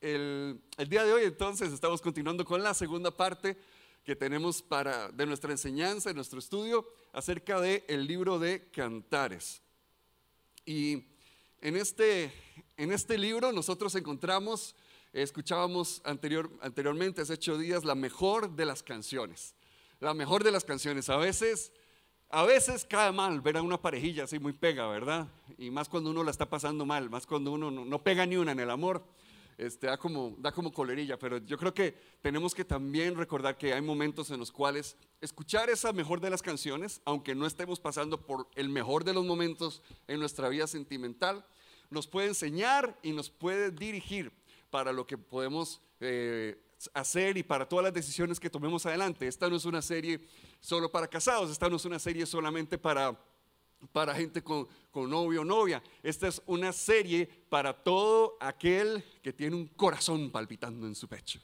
el, 0.00 0.60
día 0.88 1.04
de 1.04 1.12
hoy 1.12 1.24
entonces 1.24 1.72
estamos 1.72 2.00
continuando 2.00 2.44
con 2.44 2.62
la 2.62 2.74
segunda 2.74 3.10
parte 3.10 3.56
que 4.04 4.16
tenemos 4.16 4.62
para, 4.62 5.10
de 5.10 5.26
nuestra 5.26 5.52
enseñanza, 5.52 6.08
de 6.08 6.14
nuestro 6.14 6.38
estudio 6.38 6.86
acerca 7.12 7.60
del 7.60 7.84
el 7.86 8.06
libro 8.06 8.38
de 8.38 8.70
Cantares. 8.70 9.62
Y 10.64 11.04
en 11.60 11.76
este, 11.76 12.32
en 12.76 12.92
este 12.92 13.18
libro 13.18 13.52
nosotros 13.52 13.94
encontramos, 13.94 14.74
escuchábamos 15.12 16.00
anterior, 16.04 16.50
anteriormente, 16.62 17.20
hace 17.20 17.34
ocho 17.34 17.58
días, 17.58 17.84
la 17.84 17.94
mejor 17.94 18.56
de 18.56 18.64
las 18.64 18.82
canciones. 18.82 19.54
La 20.00 20.14
mejor 20.14 20.44
de 20.44 20.50
las 20.50 20.64
canciones. 20.64 21.10
A 21.10 21.18
veces 21.18 21.72
a 22.32 22.44
veces 22.44 22.86
cae 22.88 23.10
mal 23.10 23.40
ver 23.40 23.56
a 23.56 23.62
una 23.62 23.76
parejilla 23.76 24.24
así 24.24 24.38
muy 24.38 24.52
pega, 24.52 24.86
¿verdad? 24.86 25.26
Y 25.58 25.70
más 25.70 25.88
cuando 25.88 26.10
uno 26.10 26.22
la 26.22 26.30
está 26.30 26.48
pasando 26.48 26.86
mal, 26.86 27.10
más 27.10 27.26
cuando 27.26 27.50
uno 27.50 27.72
no, 27.72 28.02
pega 28.04 28.24
ni 28.24 28.36
una 28.36 28.52
en 28.52 28.60
el 28.60 28.70
amor, 28.70 29.04
este, 29.60 29.88
da, 29.88 29.98
como, 29.98 30.34
da 30.38 30.52
como 30.52 30.72
colerilla. 30.72 31.18
Pero 31.18 31.36
yo 31.38 31.58
creo 31.58 31.74
que 31.74 31.94
tenemos 32.22 32.54
que 32.54 32.64
también 32.64 33.14
recordar 33.14 33.58
que 33.58 33.74
hay 33.74 33.82
momentos 33.82 34.30
en 34.30 34.38
los 34.38 34.50
cuales 34.50 34.96
escuchar 35.20 35.68
esa 35.68 35.92
mejor 35.92 36.20
de 36.20 36.30
las 36.30 36.40
canciones, 36.40 37.02
aunque 37.04 37.34
no 37.34 37.46
estemos 37.46 37.78
pasando 37.78 38.24
por 38.24 38.48
el 38.54 38.70
mejor 38.70 39.04
de 39.04 39.12
los 39.12 39.24
momentos 39.24 39.82
en 40.08 40.18
nuestra 40.18 40.48
vida 40.48 40.66
sentimental, 40.66 41.44
nos 41.90 42.06
puede 42.06 42.28
enseñar 42.28 42.98
y 43.02 43.12
nos 43.12 43.28
puede 43.28 43.70
dirigir 43.70 44.32
para 44.70 44.92
lo 44.92 45.06
que 45.06 45.18
podemos 45.18 45.82
eh, 46.00 46.58
hacer 46.94 47.36
y 47.36 47.42
para 47.42 47.68
todas 47.68 47.84
las 47.84 47.92
decisiones 47.92 48.40
que 48.40 48.48
tomemos 48.48 48.86
adelante. 48.86 49.26
Esta 49.26 49.50
no 49.50 49.56
es 49.56 49.66
una 49.66 49.82
serie 49.82 50.20
solo 50.60 50.90
para 50.90 51.06
casados, 51.06 51.50
esta 51.50 51.68
no 51.68 51.76
es 51.76 51.84
una 51.84 51.98
serie 51.98 52.24
solamente 52.24 52.78
para, 52.78 53.18
para 53.92 54.14
gente 54.14 54.42
con, 54.42 54.68
con 54.90 55.10
novio 55.10 55.42
o 55.42 55.44
novia, 55.44 55.82
esta 56.02 56.28
es 56.28 56.42
una 56.46 56.72
serie 56.72 57.28
para 57.48 57.72
todo 57.72 58.36
aquel 58.40 59.02
que 59.22 59.32
tiene 59.32 59.56
un 59.56 59.66
corazón 59.68 60.30
palpitando 60.30 60.86
en 60.86 60.94
su 60.94 61.08
pecho, 61.08 61.40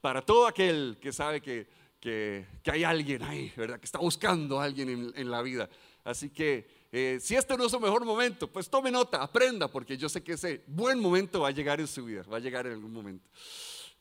para 0.00 0.22
todo 0.22 0.46
aquel 0.46 0.98
que 1.00 1.12
sabe 1.12 1.40
que, 1.40 1.66
que, 2.00 2.46
hay 2.70 2.84
alguien 2.84 3.22
ahí, 3.22 3.52
¿verdad? 3.56 3.78
Que 3.78 3.86
está 3.86 3.98
buscando 3.98 4.60
a 4.60 4.64
alguien 4.64 5.12
en, 5.14 5.30
la 5.30 5.42
vida. 5.42 5.68
Así 6.04 6.30
que 6.30 6.68
eh, 6.92 7.18
si 7.20 7.34
este 7.34 7.56
no 7.56 7.66
es 7.66 7.72
su 7.72 7.80
mejor 7.80 8.04
momento, 8.04 8.46
pues 8.50 8.68
tome 8.68 8.90
nota, 8.90 9.22
aprenda, 9.22 9.68
porque 9.68 9.96
yo 9.96 10.08
sé 10.08 10.22
que 10.22 10.34
ese 10.34 10.62
buen 10.66 11.00
momento 11.00 11.40
va 11.40 11.48
a 11.48 11.52
llegar 11.52 11.80
en 11.80 11.86
su 11.86 12.04
vida, 12.04 12.22
va 12.30 12.36
a 12.36 12.40
llegar 12.40 12.66
en 12.66 12.74
algún 12.74 12.92
momento. 12.92 13.28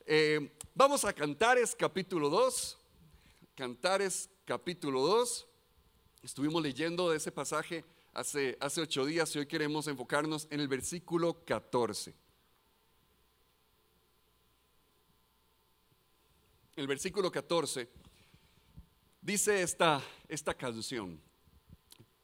Eh, 0.05 0.51
vamos 0.75 1.03
a 1.03 1.13
Cantares 1.13 1.75
capítulo 1.75 2.29
2. 2.29 2.77
Cantares 3.55 4.29
capítulo 4.45 5.01
2. 5.01 5.47
Estuvimos 6.25 6.63
leyendo 6.63 7.11
de 7.11 7.17
ese 7.17 7.31
pasaje 7.31 7.85
hace, 8.11 8.57
hace 8.59 8.81
ocho 8.81 9.05
días 9.05 9.35
y 9.35 9.37
hoy 9.37 9.45
queremos 9.45 9.85
enfocarnos 9.85 10.47
en 10.49 10.59
el 10.59 10.67
versículo 10.67 11.45
14. 11.45 12.15
El 16.75 16.87
versículo 16.87 17.31
14 17.31 17.87
dice 19.21 19.61
esta, 19.61 20.01
esta 20.27 20.55
canción. 20.55 21.21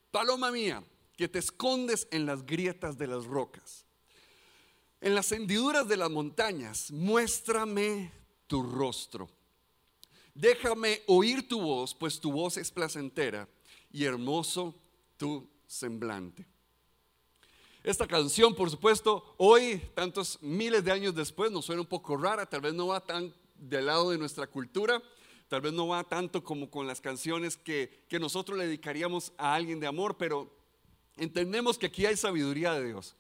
Paloma 0.10 0.50
mía, 0.50 0.84
que 1.16 1.28
te 1.28 1.38
escondes 1.38 2.08
en 2.10 2.26
las 2.26 2.44
grietas 2.44 2.98
de 2.98 3.06
las 3.06 3.26
rocas 3.26 3.86
en 5.00 5.16
las 5.16 5.32
hendiduras 5.32 5.88
de 5.88 5.98
las 5.98 6.12
montañas, 6.12 6.92
muéstrame 6.92 8.12
tu 8.46 8.62
rostro. 8.62 9.28
Déjame 10.36 11.02
oír 11.08 11.48
tu 11.48 11.60
voz, 11.60 11.96
pues 11.96 12.20
tu 12.20 12.32
voz 12.32 12.58
es 12.58 12.72
placentera 12.72 13.48
y 13.92 14.06
hermoso 14.06 14.76
tu 15.18 15.48
semblante. 15.68 16.46
Esta 17.84 18.08
canción, 18.08 18.54
por 18.54 18.70
supuesto, 18.70 19.36
hoy, 19.38 19.82
tantos 19.96 20.38
miles 20.42 20.84
de 20.84 20.92
años 20.92 21.16
después, 21.16 21.52
nos 21.52 21.66
suena 21.66 21.82
un 21.82 21.88
poco 21.88 22.16
rara, 22.16 22.46
tal 22.46 22.62
vez 22.62 22.74
no 22.74 22.88
va 22.88 23.04
tan 23.04 23.34
del 23.56 23.88
lado 23.88 24.12
de 24.12 24.18
nuestra 24.18 24.48
cultura, 24.48 25.02
tal 25.48 25.62
vez 25.62 25.74
no 25.74 25.88
va 25.88 26.04
tanto 26.04 26.44
como 26.44 26.70
con 26.70 26.86
las 26.86 27.02
canciones 27.02 27.58
que, 27.58 28.06
que 28.08 28.20
nosotros 28.20 28.58
le 28.58 28.66
dedicaríamos 28.66 29.34
a 29.38 29.56
alguien 29.56 29.80
de 29.80 29.88
amor, 29.88 30.18
pero 30.18 30.52
entendemos 31.18 31.78
que 31.78 31.88
aquí 31.88 32.06
hay 32.06 32.18
sabiduría 32.18 32.74
de 32.74 32.88
Dios. 32.88 33.16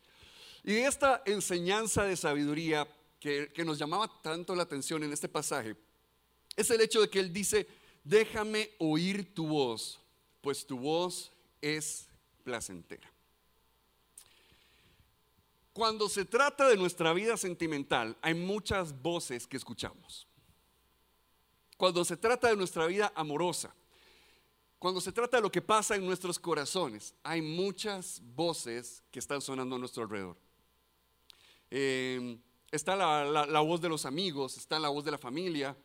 Y 0.64 0.76
esta 0.76 1.24
enseñanza 1.26 2.04
de 2.04 2.16
sabiduría 2.16 2.88
que, 3.22 3.64
nos 3.64 3.78
llamaba 3.78 4.12
tanto 4.22 4.56
la 4.56 4.64
atención 4.64 5.04
en 5.04 5.14
este 5.14 5.30
pasaje 5.30 5.76
es 6.56 6.70
el 6.72 6.82
hecho 6.82 7.02
de 7.02 7.10
que 7.10 7.20
él 7.20 7.32
dice, 7.32 7.68
déjame 8.04 8.72
oír 8.80 9.34
tu 9.34 9.48
voz, 9.48 10.01
pues 10.42 10.66
tu 10.66 10.78
voz 10.78 11.32
es 11.62 12.08
placentera. 12.44 13.12
Cuando 15.74 16.10
se 16.10 16.26
trata 16.26 16.68
de 16.68 16.76
nuestra 16.76 17.14
vida 17.14 17.38
sentimental, 17.38 18.18
hay 18.22 18.34
muchas 18.34 19.00
voces 19.02 19.48
que 19.48 19.58
escuchamos. 19.58 20.28
Cuando 21.78 22.04
se 22.04 22.18
trata 22.18 22.50
de 22.50 22.58
nuestra 22.58 22.86
vida 22.88 23.12
amorosa, 23.16 23.74
cuando 24.78 25.00
se 25.00 25.12
trata 25.12 25.38
de 25.38 25.44
lo 25.44 25.52
que 25.52 25.62
pasa 25.62 25.96
en 25.96 26.06
nuestros 26.06 26.40
corazones, 26.40 27.14
hay 27.24 27.42
muchas 27.42 28.22
voces 28.36 29.04
que 29.12 29.20
están 29.20 29.40
sonando 29.40 29.76
a 29.76 29.80
nuestro 29.80 30.04
alrededor. 30.04 30.36
Em, 31.70 32.42
está 32.72 32.96
la, 32.96 33.60
voz 33.62 33.80
de 33.80 33.90
los 33.90 34.06
amigos, 34.06 34.58
está 34.58 34.80
la 34.80 34.90
voz 34.90 35.06
de 35.06 35.12
la 35.12 35.18
familia, 35.18 35.78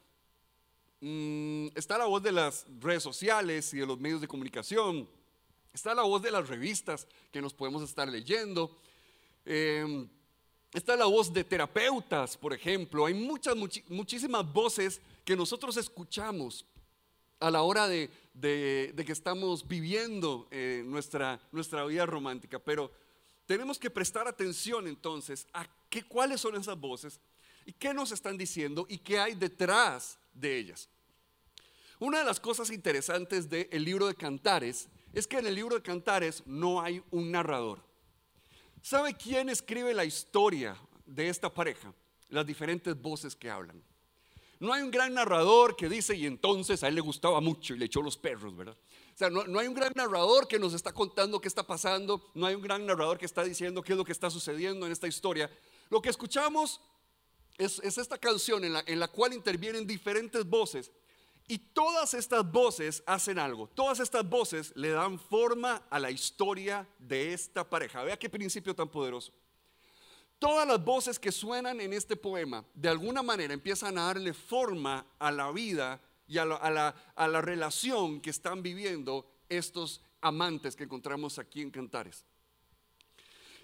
mm, 1.01 1.69
está 1.75 1.99
la 1.99 2.07
voz 2.07 2.23
de 2.23 2.33
las 2.33 2.67
redes 2.81 3.03
sociales 3.03 3.73
y 3.75 3.79
de 3.79 3.87
los 3.87 3.99
medios 3.99 4.21
de 4.21 4.29
comunicación, 4.29 5.09
está 5.73 5.95
la 5.95 6.03
voz 6.03 6.23
de 6.23 6.31
las 6.31 6.49
revistas 6.49 7.07
que 7.31 7.43
nos 7.43 7.53
podemos 7.53 7.83
estar 7.83 8.09
leyendo, 8.09 8.79
em, 9.45 10.09
está 10.73 10.97
la 10.97 11.07
voz 11.07 11.33
de 11.33 11.45
terapeutas, 11.45 12.37
por 12.37 12.53
ejemplo. 12.53 13.07
Hay 13.07 13.15
muchas, 13.15 13.55
muchísimas 13.89 14.53
voces 14.53 15.01
que 15.25 15.37
nosotros 15.37 15.77
escuchamos 15.77 16.65
a 17.41 17.51
la 17.51 17.63
hora 17.63 17.89
de, 17.89 18.11
que 18.41 19.13
estamos 19.13 19.67
viviendo 19.67 20.49
eh, 20.51 20.83
nuestra, 20.87 21.41
nuestra 21.53 21.84
vida 21.84 22.07
romántica, 22.07 22.59
pero 22.59 22.91
tenemos 23.47 23.78
que 23.78 23.91
prestar 23.91 24.27
atención 24.27 24.87
entonces 24.89 25.47
a 25.53 25.67
qué, 25.89 26.03
cuáles 26.03 26.41
son 26.41 26.57
esas 26.57 26.78
voces 26.78 27.21
y 27.65 27.73
qué 27.73 27.93
nos 27.95 28.13
están 28.13 28.37
diciendo 28.37 28.87
y 28.89 28.99
qué 28.99 29.19
hay 29.19 29.34
detrás 29.34 30.19
de 30.37 30.59
ellas. 30.59 30.89
Una 31.99 32.19
de 32.19 32.25
las 32.25 32.39
cosas 32.41 32.71
interesantes 32.71 33.49
del 33.49 33.85
libro 33.85 34.07
de 34.07 34.15
Cantares 34.15 34.89
es 35.13 35.27
que 35.27 35.39
en 35.39 35.47
el 35.47 35.55
libro 35.55 35.77
de 35.77 35.83
Cantares 35.83 36.43
no 36.47 36.81
hay 36.81 37.03
un 37.11 37.31
narrador. 37.31 37.83
¿Sabe 38.83 39.15
quién 39.15 39.49
escribe 39.49 39.95
la 39.95 40.05
historia 40.05 40.77
de 41.07 41.29
esta 41.29 41.53
pareja? 41.53 41.93
Las 42.29 42.47
diferentes 42.47 43.01
voces 43.01 43.35
que 43.35 43.51
hablan. 43.51 43.83
No 44.59 44.73
hay 44.73 44.83
un 44.83 44.91
gran 44.91 45.15
narrador 45.15 45.77
que 45.77 45.89
dice, 45.89 46.15
y 46.15 46.27
entonces 46.27 46.83
a 46.83 46.89
él 46.89 46.95
le 46.95 47.01
gustaba 47.01 47.41
mucho 47.41 47.75
y 47.75 47.79
le 47.79 47.87
echó 47.87 48.01
los 48.01 48.17
perros, 48.17 48.57
¿verdad? 48.57 48.77
O 49.15 49.19
sea, 49.19 49.31
no, 49.31 49.59
hay 49.59 49.67
un 49.67 49.75
gran 49.75 49.93
narrador 49.95 50.47
que 50.47 50.59
nos 50.59 50.75
está 50.75 50.93
contando 50.93 51.41
qué 51.41 51.49
está 51.49 51.67
pasando, 51.67 52.31
no 52.35 52.47
hay 52.47 52.55
un 52.55 52.63
gran 52.63 52.85
narrador 52.85 53.19
que 53.19 53.27
está 53.27 53.43
diciendo 53.43 53.83
qué 53.83 53.93
es 53.93 53.99
lo 53.99 54.05
que 54.05 54.13
está 54.13 54.31
sucediendo 54.31 54.87
en 54.87 54.93
esta 54.93 55.09
historia. 55.09 55.51
Lo 55.89 56.03
que 56.03 56.11
escuchamos 56.11 56.81
es, 57.59 57.78
esta 57.78 58.19
canción 58.19 58.65
en 58.65 58.72
la, 58.72 58.84
en 58.87 59.00
la 59.00 59.09
cual 59.09 59.33
intervienen 59.33 59.87
diferentes 59.87 60.44
voces 60.44 60.91
y 61.49 61.59
todas 61.59 62.15
estas 62.15 62.50
voces 62.50 63.03
hacen 63.06 63.39
algo. 63.39 63.69
Todas 63.69 64.00
estas 64.00 64.28
voces 64.28 64.72
le 64.75 64.91
dan 64.91 65.19
forma 65.19 65.87
a 65.91 65.99
la 65.99 66.11
historia 66.11 66.89
de 66.99 67.33
esta 67.33 67.69
pareja. 67.69 68.03
Vea 68.03 68.19
qué 68.19 68.28
principio 68.28 68.75
tan 68.75 68.89
poderoso. 68.89 69.33
Todas 70.39 70.66
las 70.66 70.84
voces 70.84 71.19
que 71.19 71.33
suenan 71.33 71.81
en 71.81 71.93
este 71.93 72.15
poema, 72.15 72.65
de 72.75 72.89
alguna 72.89 73.22
manera 73.22 73.55
empiezan 73.55 73.97
a 73.97 74.06
darle 74.06 74.34
forma 74.34 75.06
a 75.19 75.33
la 75.33 75.50
vida 75.50 76.00
y 76.28 76.39
a 76.39 76.45
la, 76.45 77.41
relación 77.41 78.21
que 78.21 78.31
están 78.31 78.62
viviendo 78.62 79.27
estos 79.49 80.03
amantes 80.21 80.77
que 80.77 80.84
encontramos 80.84 81.39
aquí 81.39 81.62
en 81.62 81.71
Cantares. 81.71 82.25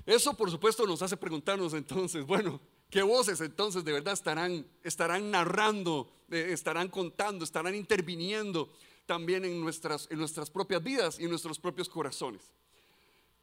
Eso 0.06 0.34
por 0.34 0.50
supuesto 0.50 0.86
nos 0.86 1.02
hace 1.02 1.16
preguntarnos 1.16 1.74
entonces, 1.74 2.24
bueno, 2.24 2.60
¿qué 2.92 3.02
voces 3.02 3.40
entonces 3.40 3.84
de 3.84 3.92
verdad 3.92 4.12
estarán, 4.12 4.66
estarán 4.84 5.30
narrando, 5.30 6.12
eh, 6.30 6.50
estarán 6.50 6.88
contando, 6.88 7.42
estarán 7.42 7.74
interviniendo 7.74 8.70
también 9.06 9.46
en 9.46 9.58
nuestras, 9.62 10.06
en 10.10 10.18
nuestras 10.18 10.50
propias 10.50 10.82
vidas 10.82 11.18
y 11.18 11.24
en 11.24 11.30
nuestros 11.30 11.58
propios 11.58 11.88
corazones? 11.88 12.42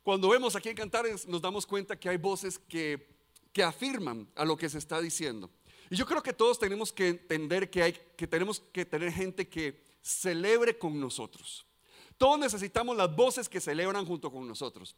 Cuando 0.03 0.29
vemos 0.29 0.55
aquí 0.55 0.69
en 0.69 0.75
Cantares 0.75 1.27
nos 1.27 1.41
damos 1.41 1.65
cuenta 1.65 1.99
que 1.99 2.07
hay 2.07 2.17
voces 2.17 2.59
que, 2.59 3.07
que 3.51 3.63
afirman 3.63 4.27
a 4.35 4.45
lo 4.45 4.55
que 4.55 4.69
se 4.69 4.77
está 4.77 5.01
diciendo. 5.01 5.49
Y 5.89 5.95
yo 5.95 6.05
creo 6.05 6.21
que 6.21 6.31
todos 6.31 6.59
tenemos 6.59 6.93
que 6.93 7.07
entender 7.07 7.71
que, 7.71 7.81
hay, 7.81 7.93
que 8.15 8.27
tenemos 8.27 8.59
que 8.71 8.85
tener 8.85 9.11
gente 9.11 9.49
que 9.49 9.83
celebre 10.03 10.77
con 10.77 10.99
nosotros. 10.99 11.65
Todos 12.19 12.37
necesitamos 12.37 12.95
las 12.95 13.15
voces 13.15 13.49
que 13.49 13.59
celebran 13.59 14.05
junto 14.05 14.31
con 14.31 14.47
nosotros. 14.47 14.95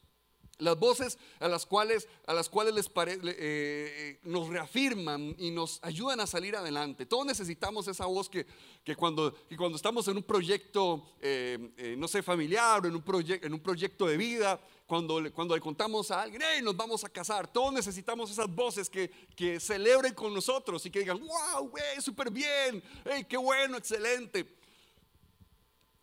Las 0.61 0.77
voces 0.77 1.17
a 1.39 1.47
las 1.47 1.65
cuales, 1.65 2.07
a 2.27 2.35
las 2.35 2.47
cuales 2.47 2.75
les 2.75 2.85
eh, 2.85 3.19
eh, 3.35 4.19
nos 4.25 4.47
reafirman 4.47 5.35
y 5.39 5.49
nos 5.49 5.79
ayudan 5.81 6.19
a 6.19 6.27
salir 6.27 6.55
adelante. 6.55 7.07
Todos 7.07 7.25
necesitamos 7.25 7.87
esa 7.87 8.05
voz 8.05 8.29
que, 8.29 8.45
que, 8.83 8.95
cuando, 8.95 9.33
cuando 9.57 9.75
estamos 9.75 10.07
en 10.07 10.17
un 10.17 10.23
proyecto, 10.23 11.03
eh, 11.19 11.95
no 11.97 12.07
sé, 12.07 12.21
familiar 12.21 12.85
o 12.85 12.87
en 12.87 12.95
un, 12.95 13.03
en 13.41 13.53
un 13.53 13.59
proyecto 13.59 14.05
de 14.05 14.17
vida, 14.17 14.61
cuando, 14.85 15.19
cuando 15.33 15.55
le 15.55 15.61
contamos 15.61 16.11
a 16.11 16.21
alguien, 16.21 16.43
hey, 16.45 16.61
nos 16.61 16.77
vamos 16.77 17.03
a 17.03 17.09
casar, 17.09 17.51
todos 17.51 17.73
necesitamos 17.73 18.29
esas 18.29 18.47
voces 18.47 18.87
que, 18.87 19.09
que 19.35 19.59
celebren 19.59 20.13
con 20.13 20.31
nosotros 20.31 20.85
y 20.85 20.91
que 20.91 20.99
digan, 20.99 21.19
wow, 21.19 21.69
güey, 21.69 21.99
súper 22.01 22.29
bien, 22.29 22.83
hey, 23.03 23.25
qué 23.27 23.37
bueno, 23.37 23.77
excelente. 23.77 24.45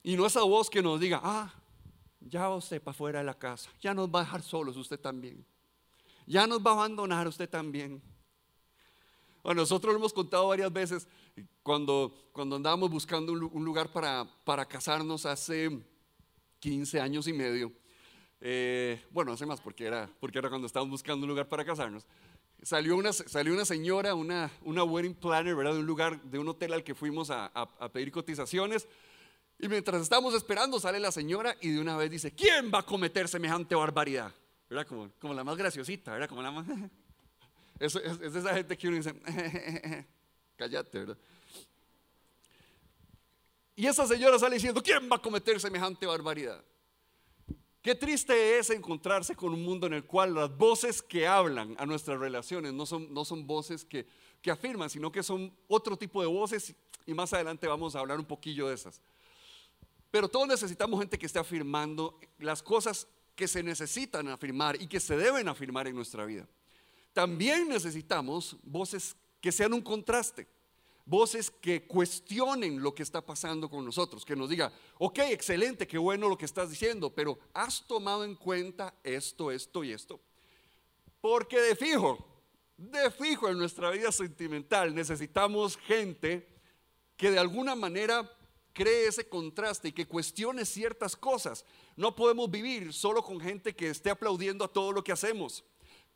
Y 0.03 0.17
no 0.17 0.27
esa 0.27 0.43
voz 0.43 0.69
que 0.69 0.83
nos 0.83 0.99
diga, 0.99 1.21
ah, 1.23 1.55
ya 2.29 2.49
usted 2.51 2.83
para 2.83 2.95
fuera 2.95 3.19
de 3.21 3.25
la 3.25 3.39
casa, 3.39 3.71
ya 3.81 3.95
nos 3.95 4.09
va 4.09 4.21
a 4.21 4.25
dejar 4.25 4.43
solos 4.43 4.77
usted 4.77 5.01
también, 5.01 5.45
ya 6.27 6.47
nos 6.47 6.61
va 6.61 6.73
a 6.73 6.75
abandonar 6.75 7.27
usted 7.27 7.49
también. 7.49 8.03
Bueno, 9.43 9.63
nosotros 9.63 9.93
lo 9.95 9.99
hemos 9.99 10.13
contado 10.13 10.49
varias 10.49 10.73
veces 10.73 11.09
cuando, 11.63 12.15
cuando 12.33 12.57
andábamos 12.57 12.91
buscando 12.91 13.33
un, 13.33 13.65
lugar 13.65 13.91
para, 13.91 14.27
para 14.45 14.67
casarnos 14.67 15.25
hace 15.25 15.71
15 16.59 17.01
años 17.01 17.27
y 17.29 17.33
medio. 17.33 17.73
Eh, 18.41 19.03
bueno, 19.11 19.33
hace 19.33 19.47
más 19.47 19.61
porque 19.61 19.87
era, 19.87 20.11
porque 20.21 20.39
era 20.39 20.49
cuando 20.49 20.67
estábamos 20.67 20.91
buscando 20.91 21.25
un 21.25 21.31
lugar 21.31 21.49
para 21.49 21.65
casarnos. 21.65 22.05
Salió 22.63 22.97
una, 22.97 23.13
salió 23.13 23.55
una 23.55 23.65
señora, 23.65 24.15
una, 24.15 24.51
una 24.63 24.83
wedding 24.83 25.15
planner, 25.15 25.55
¿verdad? 25.55 25.75
De 25.75 25.79
un 25.79 25.87
lugar, 25.87 26.21
de 26.23 26.39
un 26.39 26.49
hotel 26.49 26.73
al 26.73 26.83
que 26.83 26.95
fuimos 26.95 27.31
a, 27.31 27.47
a 27.47 27.89
pedir 27.91 28.11
cotizaciones. 28.11 28.89
Y 29.59 29.69
mientras 29.69 30.03
estamos 30.03 30.35
esperando, 30.35 30.79
sale 30.79 31.01
la 31.01 31.11
señora 31.11 31.57
y 31.61 31.71
de 31.71 31.81
una 31.81 31.97
vez 31.97 32.11
dice, 32.11 32.33
¿quién 32.33 32.71
va 32.73 32.81
a 32.81 32.87
cometer 32.87 33.29
semejante 33.29 33.75
barbaridad? 33.75 34.33
¿Verdad? 34.71 34.87
Como, 34.87 35.11
como 35.19 35.35
la 35.35 35.43
más 35.43 35.57
graciosita, 35.57 36.13
¿verdad? 36.13 36.29
Como 36.29 36.43
la 36.43 36.51
más... 36.51 36.67
Es, 37.81 37.95
es 37.95 38.35
esa 38.35 38.55
gente 38.55 38.77
que 38.77 38.89
uno 38.89 38.97
dice, 38.97 39.15
cállate, 40.57 40.99
¿verdad? 40.99 41.17
Y 43.77 43.87
esa 43.87 44.05
señora 44.05 44.37
sale 44.37 44.57
diciendo, 44.57 44.83
¿quién 44.83 45.09
va 45.09 45.15
a 45.15 45.23
cometer 45.23 45.61
semejante 45.61 46.05
barbaridad? 46.05 46.61
Qué 47.81 47.95
triste 47.95 48.59
es 48.59 48.71
encontrarse 48.71 49.37
con 49.37 49.55
un 49.55 49.63
mundo 49.63 49.87
en 49.87 49.93
el 49.93 50.05
cual 50.05 50.35
las 50.35 50.57
voces 50.57 51.01
que 51.01 51.29
hablan 51.29 51.77
a 51.79 51.87
nuestras 51.87 52.19
relaciones 52.19 52.73
no 52.73 52.85
son, 52.85 53.15
no 53.15 53.25
son 53.25 53.47
voces 53.47 53.85
que, 53.85 54.05
que 54.43 54.51
afirman, 54.51 54.91
sino 54.91 55.13
que 55.13 55.23
son 55.23 55.57
otro 55.69 55.97
tipo 55.97 56.21
de 56.21 56.27
voces 56.27 56.75
y 57.07 57.15
más 57.15 57.33
adelante 57.33 57.69
vamos 57.69 57.95
a 57.95 58.01
hablar 58.01 58.19
un 58.19 58.27
poquillo 58.27 58.67
de 58.67 58.75
esas. 58.75 59.01
Pero 60.11 60.29
todos 60.29 60.49
necesitamos 60.49 61.01
gente 61.01 61.19
que 61.19 61.27
esté 61.27 61.39
afirmando 61.39 62.19
las 62.39 62.63
cosas 62.63 63.07
que 63.37 63.47
se 63.47 63.63
necesitan 63.63 64.29
afirmar 64.29 64.81
y 64.81 64.87
que 64.87 65.01
se 65.01 65.17
deben 65.17 65.49
afirmar 65.49 65.87
en 65.87 65.95
nuestra 65.95 66.25
vida. 66.25 66.49
También 67.13 67.69
necesitamos 67.69 68.57
voces 68.63 69.17
que 69.41 69.53
sean 69.53 69.73
un 69.73 69.81
contraste, 69.81 70.47
voces 71.05 71.51
que 71.51 71.87
cuestionen 71.87 72.83
lo 72.83 72.95
que 72.95 73.03
está 73.03 73.25
pasando 73.25 73.69
con 73.69 73.85
nosotros, 73.85 74.25
que 74.25 74.37
nos 74.37 74.49
diga, 74.49 74.73
ok, 74.99 75.19
excelente, 75.31 75.87
qué 75.87 75.99
bueno 75.99 76.29
lo 76.29 76.37
que 76.37 76.45
estás 76.45 76.71
diciendo, 76.71 77.11
pero 77.15 77.39
has 77.55 77.87
tomado 77.87 78.25
en 78.25 78.35
cuenta 78.35 78.95
esto, 79.05 79.51
esto 79.51 79.85
y 79.85 79.93
esto. 79.93 80.21
Porque 81.21 81.61
de 81.61 81.77
fijo, 81.77 82.25
de 82.77 83.11
fijo 83.11 83.49
en 83.49 83.59
nuestra 83.59 83.91
vida 83.91 84.13
sentimental 84.13 84.95
necesitamos 84.95 85.77
gente 85.77 86.47
que 87.17 87.31
de 87.31 87.39
alguna 87.39 87.75
manera 87.75 88.31
cree 88.79 89.09
ese 89.09 89.29
contraste 89.29 89.89
y 89.89 89.93
que 89.93 90.07
cuestione 90.07 90.65
ciertas 90.65 91.17
cosas. 91.17 91.65
No 91.97 92.15
podemos 92.15 92.49
vivir 92.49 92.93
solo 92.93 93.25
con 93.25 93.41
gente 93.41 93.75
que 93.75 93.91
esté 93.91 94.09
aplaudiendo 94.09 94.65
a 94.65 94.73
todo 94.73 94.93
lo 94.93 95.03
que 95.03 95.11
hacemos. 95.11 95.65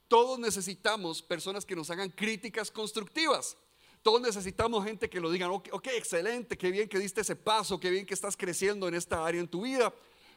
Todos 0.07 0.39
necesitamos 0.39 1.23
personas 1.23 1.67
que 1.67 1.75
nos 1.75 1.91
hagan 1.91 2.11
críticas 2.11 2.71
constructivas. 2.71 3.57
Todos 4.01 4.21
necesitamos 4.21 4.85
gente 4.85 5.11
que 5.11 5.19
lo 5.19 5.29
digan, 5.33 5.51
ok, 5.51 5.89
excelente, 5.97 6.57
qué 6.57 6.71
bien 6.71 6.89
que 6.89 7.01
diste 7.01 7.23
ese 7.23 7.35
paso, 7.35 7.81
qué 7.81 7.91
bien 7.91 8.07
que 8.07 8.15
estás 8.15 8.37
creciendo 8.37 8.87
en 8.87 8.95
esta 8.95 9.27
área 9.27 9.41
en 9.41 9.49
tu 9.49 9.63
vida, 9.63 9.93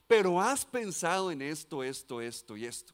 pero 0.07 0.42
has 0.42 0.66
pensado 0.66 1.30
en 1.31 1.44
esto, 1.44 1.83
esto, 1.83 2.22
esto 2.22 2.57
y 2.57 2.66
esto. 2.66 2.92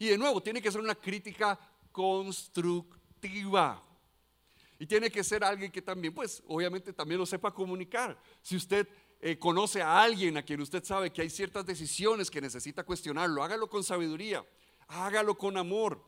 Y 0.00 0.08
de 0.08 0.18
nuevo, 0.18 0.42
tiene 0.42 0.60
que 0.60 0.72
ser 0.72 0.80
una 0.80 0.96
crítica 0.96 1.56
constructiva. 1.92 3.83
Y 4.78 4.86
tiene 4.86 5.10
que 5.10 5.22
ser 5.22 5.44
alguien 5.44 5.70
que 5.70 5.82
también, 5.82 6.12
pues, 6.12 6.42
obviamente 6.46 6.92
también 6.92 7.18
lo 7.18 7.26
sepa 7.26 7.52
comunicar. 7.52 8.18
Si 8.42 8.56
usted 8.56 8.88
eh, 9.20 9.38
conoce 9.38 9.80
a 9.80 10.02
alguien 10.02 10.36
a 10.36 10.42
quien 10.42 10.60
usted 10.60 10.84
sabe 10.84 11.12
que 11.12 11.22
hay 11.22 11.30
ciertas 11.30 11.64
decisiones 11.64 12.30
que 12.30 12.40
necesita 12.40 12.84
cuestionarlo, 12.84 13.42
hágalo 13.42 13.68
con 13.68 13.84
sabiduría, 13.84 14.44
hágalo 14.88 15.36
con 15.38 15.56
amor. 15.56 16.02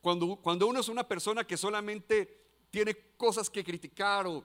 Cuando, 0.00 0.36
cuando 0.36 0.66
uno 0.66 0.80
es 0.80 0.88
una 0.88 1.06
persona 1.06 1.44
que 1.44 1.56
solamente 1.56 2.42
tiene 2.70 2.94
cosas 3.16 3.50
que 3.50 3.64
criticar 3.64 4.26
o, 4.26 4.44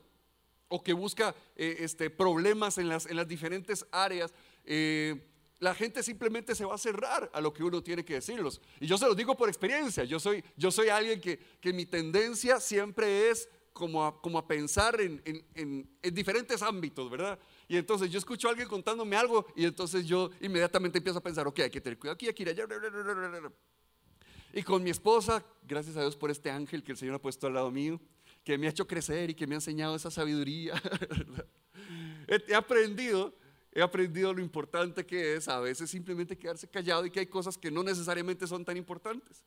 o 0.67 0.83
que 0.83 0.93
busca 0.93 1.35
eh, 1.55 1.77
este, 1.79 2.09
problemas 2.09 2.77
en 2.77 2.89
las, 2.89 3.05
en 3.05 3.17
las 3.17 3.27
diferentes 3.27 3.85
áreas, 3.91 4.33
eh, 4.65 5.25
la 5.59 5.75
gente 5.75 6.01
simplemente 6.03 6.55
se 6.55 6.63
va 6.63 6.75
a 6.75 6.77
cerrar 6.77 7.29
a 7.33 7.41
lo 7.41 7.53
que 7.53 7.63
uno 7.63 7.83
tiene 7.83 8.05
que 8.05 8.13
decirlos. 8.13 8.61
Y 8.79 8.87
yo 8.87 8.97
se 8.97 9.05
lo 9.05 9.15
digo 9.15 9.35
por 9.35 9.49
experiencia, 9.49 10.03
yo 10.03 10.19
soy, 10.19 10.43
yo 10.55 10.71
soy 10.71 10.89
alguien 10.89 11.19
que, 11.19 11.37
que 11.59 11.73
mi 11.73 11.85
tendencia 11.85 12.59
siempre 12.59 13.29
es 13.29 13.49
como 13.79 14.37
a, 14.37 14.47
pensar 14.47 14.99
en, 14.99 15.89
diferentes 16.03 16.61
ámbitos, 16.61 17.09
¿verdad? 17.09 17.39
Y 17.67 17.77
entonces 17.77 18.11
yo 18.11 18.19
escucho 18.19 18.47
a 18.47 18.51
alguien 18.51 18.67
contándome 18.67 19.15
algo 19.15 19.47
y 19.55 19.65
entonces 19.65 20.05
yo 20.05 20.29
inmediatamente 20.41 20.97
empiezo 20.97 21.19
a 21.19 21.23
pensar, 21.23 21.47
ok, 21.47 21.61
hay 21.61 21.69
que 21.69 21.79
tener 21.79 21.97
cuidado 21.97 22.15
aquí, 22.15 22.27
aquí, 22.27 22.43
allá. 22.43 22.65
Y 24.53 24.63
con 24.63 24.83
mi 24.83 24.89
esposa, 24.89 25.43
gracias 25.63 25.95
a 25.95 26.01
Dios 26.01 26.17
por 26.17 26.29
este 26.29 26.51
ángel 26.51 26.83
que 26.83 26.91
el 26.91 26.97
Señor 26.97 27.15
ha 27.15 27.21
puesto 27.21 27.47
al 27.47 27.53
lado 27.53 27.71
mío, 27.71 28.01
que 28.43 28.57
me 28.57 28.67
ha 28.67 28.69
hecho 28.69 28.85
crecer 28.85 29.29
y 29.29 29.33
que 29.33 29.47
me 29.47 29.55
ha 29.55 29.57
enseñado 29.57 29.95
esa 29.95 30.11
sabiduría. 30.11 30.73
he 32.27 32.55
aprendido, 32.55 33.33
he 33.71 33.81
aprendido 33.81 34.33
lo 34.33 34.41
importante 34.41 35.05
que 35.05 35.35
es 35.35 35.47
a 35.47 35.59
veces 35.59 35.89
simplemente 35.89 36.37
quedarse 36.37 36.67
callado 36.67 37.05
y 37.05 37.11
que 37.11 37.21
hay 37.21 37.27
cosas 37.27 37.57
que 37.57 37.71
no 37.71 37.83
necesariamente 37.83 38.45
son 38.45 38.65
tan 38.65 38.75
importantes 38.75 39.45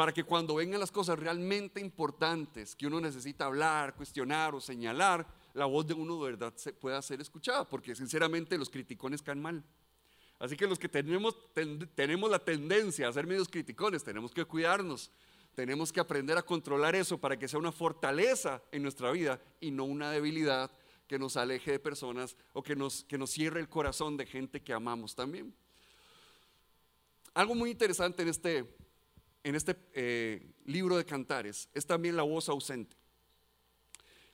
para 0.00 0.12
que 0.12 0.24
cuando 0.24 0.54
vengan 0.54 0.80
las 0.80 0.90
cosas 0.90 1.18
realmente 1.18 1.78
importantes 1.78 2.74
que 2.74 2.86
uno 2.86 3.02
necesita 3.02 3.44
hablar, 3.44 3.94
cuestionar 3.94 4.54
o 4.54 4.58
señalar, 4.62 5.26
la 5.52 5.66
voz 5.66 5.86
de 5.86 5.92
uno 5.92 6.16
de 6.16 6.30
verdad 6.30 6.54
se 6.56 6.72
pueda 6.72 7.02
ser 7.02 7.20
escuchada, 7.20 7.68
porque 7.68 7.94
sinceramente 7.94 8.56
los 8.56 8.70
criticones 8.70 9.20
caen 9.20 9.42
mal. 9.42 9.62
Así 10.38 10.56
que 10.56 10.66
los 10.66 10.78
que 10.78 10.88
tenemos, 10.88 11.36
tenemos 11.94 12.30
la 12.30 12.38
tendencia 12.38 13.08
a 13.08 13.12
ser 13.12 13.26
medios 13.26 13.46
criticones, 13.46 14.02
tenemos 14.02 14.32
que 14.32 14.46
cuidarnos, 14.46 15.10
tenemos 15.54 15.92
que 15.92 16.00
aprender 16.00 16.38
a 16.38 16.42
controlar 16.42 16.96
eso 16.96 17.18
para 17.18 17.38
que 17.38 17.46
sea 17.46 17.58
una 17.58 17.70
fortaleza 17.70 18.62
en 18.72 18.82
nuestra 18.82 19.10
vida 19.10 19.38
y 19.60 19.70
no 19.70 19.84
una 19.84 20.10
debilidad 20.10 20.70
que 21.08 21.18
nos 21.18 21.36
aleje 21.36 21.72
de 21.72 21.78
personas 21.78 22.38
o 22.54 22.62
que 22.62 22.74
nos, 22.74 23.04
que 23.04 23.18
nos 23.18 23.32
cierre 23.32 23.60
el 23.60 23.68
corazón 23.68 24.16
de 24.16 24.24
gente 24.24 24.62
que 24.62 24.72
amamos 24.72 25.14
también. 25.14 25.54
Algo 27.34 27.54
muy 27.54 27.70
interesante 27.70 28.22
en 28.22 28.28
este, 28.30 28.66
en 29.42 29.54
este 29.54 29.76
eh, 29.94 30.52
libro 30.64 30.96
de 30.96 31.04
cantares 31.04 31.68
es 31.74 31.86
también 31.86 32.16
la 32.16 32.22
voz 32.22 32.48
ausente. 32.48 32.96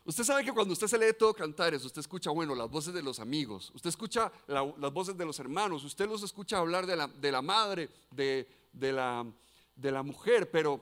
Usted 0.04 0.22
sabe 0.22 0.44
que 0.44 0.52
cuando 0.52 0.72
usted 0.72 0.86
se 0.86 0.98
lee 0.98 1.12
todo 1.18 1.34
cantares, 1.34 1.84
usted 1.84 1.98
escucha, 1.98 2.30
bueno, 2.30 2.54
las 2.54 2.70
voces 2.70 2.94
de 2.94 3.02
los 3.02 3.18
amigos, 3.18 3.72
usted 3.74 3.88
escucha 3.88 4.30
las 4.46 4.92
voces 4.92 5.16
de 5.16 5.24
los 5.24 5.40
hermanos, 5.40 5.82
usted 5.82 6.08
los 6.08 6.22
escucha 6.22 6.58
hablar 6.58 6.86
de 6.86 6.96
la, 7.32 7.42
madre, 7.42 7.90
de, 8.12 8.48
de, 8.72 8.92
la, 8.92 9.26
de 9.74 9.90
la 9.90 10.04
mujer, 10.04 10.48
pero 10.48 10.80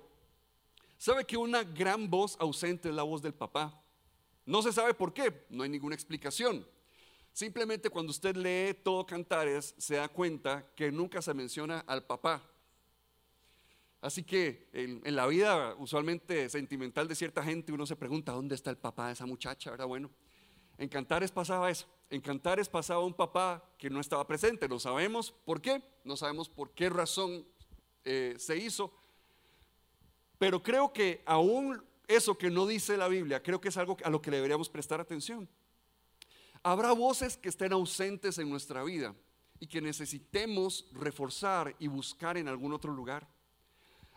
sabe 0.98 1.24
que 1.24 1.38
una 1.38 1.64
gran 1.64 2.10
voz 2.10 2.36
ausente 2.38 2.90
es 2.90 2.94
la 2.94 3.02
voz 3.02 3.22
del 3.22 3.32
papá. 3.32 3.82
No 4.44 4.60
se 4.60 4.74
sabe 4.74 4.92
por 4.92 5.14
qué, 5.14 5.46
no 5.48 5.62
hay 5.62 5.70
ninguna 5.70 5.94
explicación. 5.94 6.66
Simplemente 7.32 7.88
cuando 7.88 8.10
usted 8.10 8.36
lee 8.36 8.74
todo 8.74 9.06
cantares, 9.06 9.74
se 9.78 9.96
da 9.96 10.08
cuenta 10.08 10.66
que 10.76 10.92
nunca 10.92 11.22
se 11.22 11.32
menciona 11.32 11.80
al 11.86 12.04
papá. 12.04 12.42
Así 14.04 14.22
que 14.22 14.68
en, 14.74 15.16
la 15.16 15.26
vida 15.26 15.74
usualmente 15.78 16.50
sentimental 16.50 17.08
de 17.08 17.14
cierta 17.14 17.42
gente 17.42 17.72
uno 17.72 17.86
se 17.86 17.96
pregunta, 17.96 18.32
¿dónde 18.32 18.54
está 18.54 18.68
el 18.68 18.76
papá 18.76 19.06
de 19.06 19.14
esa 19.14 19.24
muchacha? 19.24 19.70
¿Verdad? 19.70 19.86
Bueno, 19.86 20.10
en 20.76 20.90
Cantares 20.90 21.32
pasaba 21.32 21.70
eso. 21.70 21.86
En 22.10 22.20
Cantares 22.20 22.68
pasaba 22.68 23.02
un 23.02 23.14
papá 23.14 23.64
que 23.78 23.88
no 23.88 24.00
estaba 24.00 24.26
presente. 24.26 24.68
No 24.68 24.78
sabemos 24.78 25.32
por 25.46 25.62
qué, 25.62 25.82
no 26.04 26.18
sabemos 26.18 26.50
por 26.50 26.72
qué 26.72 26.90
razón 26.90 27.46
eh, 28.04 28.34
se 28.36 28.58
hizo. 28.58 28.92
Pero 30.36 30.62
creo 30.62 30.92
que 30.92 31.22
aún 31.24 31.82
eso 32.06 32.36
que 32.36 32.50
no 32.50 32.66
dice 32.66 32.98
la 32.98 33.08
Biblia, 33.08 33.42
creo 33.42 33.58
que 33.58 33.70
es 33.70 33.76
algo 33.78 33.96
a 34.04 34.10
lo 34.10 34.20
que 34.20 34.30
deberíamos 34.30 34.68
prestar 34.68 35.00
atención. 35.00 35.48
Habrá 36.62 36.92
voces 36.92 37.38
que 37.38 37.48
estén 37.48 37.72
ausentes 37.72 38.36
en 38.36 38.50
nuestra 38.50 38.84
vida 38.84 39.14
y 39.58 39.66
que 39.66 39.80
necesitemos 39.80 40.90
reforzar 40.92 41.74
y 41.78 41.86
buscar 41.86 42.36
en 42.36 42.48
algún 42.48 42.74
otro 42.74 42.92
lugar. 42.92 43.26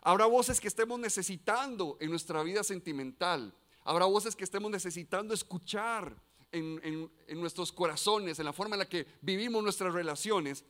Habrá 0.02 0.26
voces 0.26 0.60
que 0.60 0.68
estemos 0.68 1.00
necesitando 1.00 1.98
en 2.00 2.10
nuestra 2.10 2.44
vida 2.44 2.64
sentimental. 2.64 3.54
Habrá 3.84 4.06
voces 4.06 4.36
que 4.36 4.44
estemos 4.44 4.70
necesitando 4.72 5.34
escuchar 5.34 6.16
en, 6.52 7.10
nuestros 7.30 7.72
corazones, 7.72 8.40
en 8.40 8.46
la 8.46 8.54
forma 8.54 8.76
en 8.76 8.80
la 8.80 8.90
que 8.90 9.06
vivimos 9.22 9.64
nuestras 9.64 9.94
relaciones, 9.94 10.64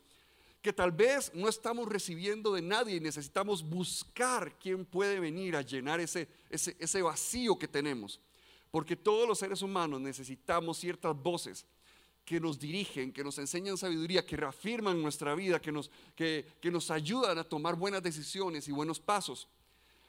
que 0.62 0.74
tal 0.74 0.92
vez 0.92 1.32
no 1.34 1.48
estamos 1.48 1.88
recibiendo 1.88 2.54
de 2.54 2.62
nadie 2.62 2.96
y 2.96 3.00
necesitamos 3.00 3.68
buscar 3.68 4.58
quién 4.60 4.86
puede 4.86 5.20
venir 5.20 5.56
a 5.56 5.62
llenar 5.62 6.00
ese, 6.00 6.28
ese, 6.50 6.76
ese 6.80 7.02
vacío 7.02 7.58
que 7.58 7.68
tenemos. 7.68 8.20
Porque 8.72 8.96
todos 8.96 9.28
los 9.28 9.40
seres 9.40 9.62
humanos 9.62 10.02
necesitamos 10.02 10.78
ciertas 10.78 11.16
voces 11.16 11.66
que 12.28 12.42
nos 12.42 12.60
dirigen, 12.60 13.14
que 13.14 13.24
nos 13.24 13.38
enseñan 13.38 13.78
sabiduría, 13.78 14.26
que 14.26 14.36
reafirman 14.36 15.02
nuestra 15.02 15.34
vida, 15.34 15.62
que 15.62 15.72
nos, 15.72 15.90
que, 16.14 16.46
que 16.60 16.70
nos 16.70 16.92
ayudan 16.92 17.38
a 17.38 17.46
tomar 17.46 17.78
buenas 17.78 18.04
decisiones 18.04 18.68
y 18.68 18.74
buenos 18.74 19.00
pasos. 19.00 19.48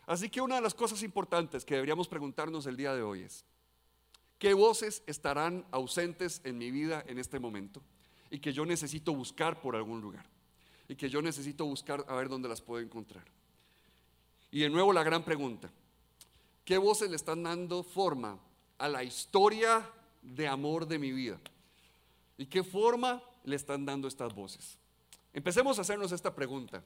Así 0.04 0.28
que 0.28 0.40
una 0.40 0.56
de 0.56 0.62
las 0.62 0.74
cosas 0.74 1.04
importantes 1.04 1.64
que 1.64 1.74
deberíamos 1.74 2.08
preguntarnos 2.08 2.66
el 2.66 2.76
día 2.76 2.92
de 2.92 3.02
hoy 3.02 3.20
es, 3.20 3.44
¿qué 4.36 4.52
voces 4.52 5.04
estarán 5.06 5.64
ausentes 5.70 6.40
en 6.42 6.58
mi 6.58 6.72
vida 6.72 7.04
en 7.06 7.20
este 7.20 7.38
momento? 7.38 7.80
Y 8.30 8.40
que 8.40 8.52
yo 8.52 8.66
necesito 8.66 9.14
buscar 9.14 9.60
por 9.60 9.76
algún 9.76 10.00
lugar. 10.00 10.26
Y 10.88 10.96
que 10.96 11.08
yo 11.08 11.22
necesito 11.22 11.66
buscar 11.66 12.04
a 12.08 12.16
ver 12.16 12.28
dónde 12.28 12.48
las 12.48 12.60
puedo 12.60 12.82
encontrar. 12.82 13.22
Y 14.50 14.58
de 14.58 14.70
nuevo 14.70 14.92
la 14.92 15.04
gran 15.04 15.22
pregunta, 15.22 15.70
¿qué 16.64 16.78
voces 16.78 17.10
le 17.10 17.14
están 17.14 17.44
dando 17.44 17.84
forma 17.84 18.40
a 18.76 18.88
la 18.88 19.04
historia 19.04 19.88
de 20.20 20.48
amor 20.48 20.88
de 20.88 20.98
mi 20.98 21.12
vida? 21.12 21.38
¿Y 22.38 22.46
qué 22.46 22.62
forma 22.62 23.22
le 23.44 23.56
están 23.56 23.84
dando 23.84 24.08
estas 24.08 24.32
voces? 24.32 24.78
Empecemos 25.34 25.78
a 25.78 25.82
hacernos 25.82 26.12
esta 26.12 26.34
pregunta 26.34 26.82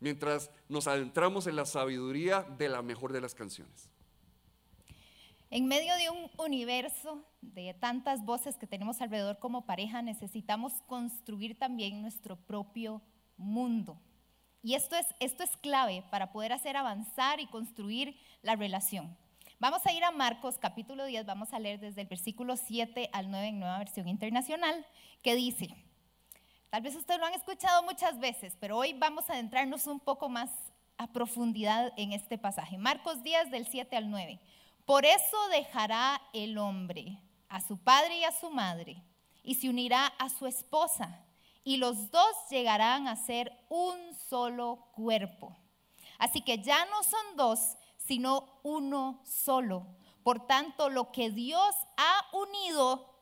mientras 0.00 0.50
nos 0.68 0.86
adentramos 0.86 1.46
en 1.46 1.56
la 1.56 1.64
sabiduría 1.64 2.42
de 2.42 2.68
la 2.68 2.82
mejor 2.82 3.12
de 3.12 3.20
las 3.20 3.34
canciones. 3.34 3.88
En 5.50 5.66
medio 5.66 5.94
de 5.96 6.10
un 6.10 6.30
universo 6.36 7.24
de 7.40 7.72
tantas 7.74 8.24
voces 8.24 8.58
que 8.58 8.66
tenemos 8.66 9.00
alrededor 9.00 9.38
como 9.38 9.64
pareja, 9.64 10.02
necesitamos 10.02 10.74
construir 10.86 11.58
también 11.58 12.02
nuestro 12.02 12.36
propio 12.36 13.00
mundo. 13.38 13.98
Y 14.62 14.74
esto 14.74 14.96
es, 14.96 15.06
esto 15.20 15.44
es 15.44 15.56
clave 15.56 16.04
para 16.10 16.32
poder 16.32 16.52
hacer 16.52 16.76
avanzar 16.76 17.40
y 17.40 17.46
construir 17.46 18.18
la 18.42 18.56
relación. 18.56 19.16
Vamos 19.60 19.84
a 19.86 19.92
ir 19.92 20.04
a 20.04 20.12
Marcos 20.12 20.56
capítulo 20.56 21.04
10, 21.04 21.26
vamos 21.26 21.52
a 21.52 21.58
leer 21.58 21.80
desde 21.80 22.02
el 22.02 22.06
versículo 22.06 22.56
7 22.56 23.10
al 23.12 23.28
9 23.28 23.48
en 23.48 23.58
nueva 23.58 23.78
versión 23.78 24.06
internacional, 24.06 24.86
que 25.20 25.34
dice, 25.34 25.74
Tal 26.70 26.82
vez 26.82 26.94
ustedes 26.94 27.18
lo 27.18 27.26
han 27.26 27.34
escuchado 27.34 27.82
muchas 27.82 28.20
veces, 28.20 28.56
pero 28.60 28.76
hoy 28.76 28.92
vamos 28.92 29.28
a 29.28 29.32
adentrarnos 29.32 29.88
un 29.88 29.98
poco 29.98 30.28
más 30.28 30.48
a 30.96 31.08
profundidad 31.08 31.92
en 31.96 32.12
este 32.12 32.38
pasaje. 32.38 32.78
Marcos 32.78 33.24
10 33.24 33.50
del 33.50 33.66
7 33.66 33.96
al 33.96 34.08
9. 34.10 34.38
Por 34.84 35.04
eso 35.04 35.36
dejará 35.50 36.22
el 36.32 36.56
hombre 36.56 37.18
a 37.48 37.60
su 37.60 37.78
padre 37.78 38.18
y 38.18 38.24
a 38.24 38.30
su 38.30 38.50
madre 38.50 39.02
y 39.42 39.56
se 39.56 39.68
unirá 39.68 40.06
a 40.06 40.28
su 40.28 40.46
esposa 40.46 41.24
y 41.64 41.78
los 41.78 42.12
dos 42.12 42.32
llegarán 42.48 43.08
a 43.08 43.16
ser 43.16 43.52
un 43.68 44.14
solo 44.28 44.86
cuerpo. 44.94 45.56
Así 46.16 46.42
que 46.42 46.58
ya 46.62 46.84
no 46.84 47.02
son 47.02 47.36
dos, 47.36 47.76
sino 48.08 48.58
uno 48.62 49.20
solo. 49.24 49.86
Por 50.22 50.46
tanto, 50.46 50.88
lo 50.88 51.12
que 51.12 51.30
Dios 51.30 51.74
ha 51.98 52.24
unido, 52.32 53.14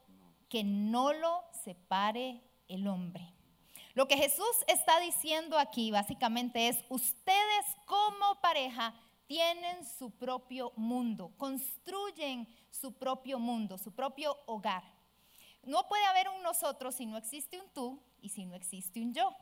que 0.48 0.62
no 0.62 1.12
lo 1.12 1.42
separe 1.64 2.40
el 2.68 2.86
hombre. 2.86 3.34
Lo 3.94 4.06
que 4.06 4.16
Jesús 4.16 4.46
está 4.68 5.00
diciendo 5.00 5.58
aquí 5.58 5.90
básicamente 5.90 6.68
es, 6.68 6.84
ustedes 6.88 7.66
como 7.84 8.40
pareja 8.40 8.94
tienen 9.26 9.84
su 9.84 10.12
propio 10.12 10.72
mundo, 10.76 11.32
construyen 11.36 12.46
su 12.70 12.92
propio 12.92 13.40
mundo, 13.40 13.78
su 13.78 13.92
propio 13.92 14.36
hogar. 14.46 14.84
No 15.64 15.88
puede 15.88 16.04
haber 16.04 16.28
un 16.28 16.42
nosotros 16.44 16.94
si 16.94 17.06
no 17.06 17.16
existe 17.16 17.60
un 17.60 17.68
tú 17.70 18.00
y 18.20 18.28
si 18.28 18.44
no 18.44 18.54
existe 18.54 19.00
un 19.00 19.12
yo. 19.12 19.34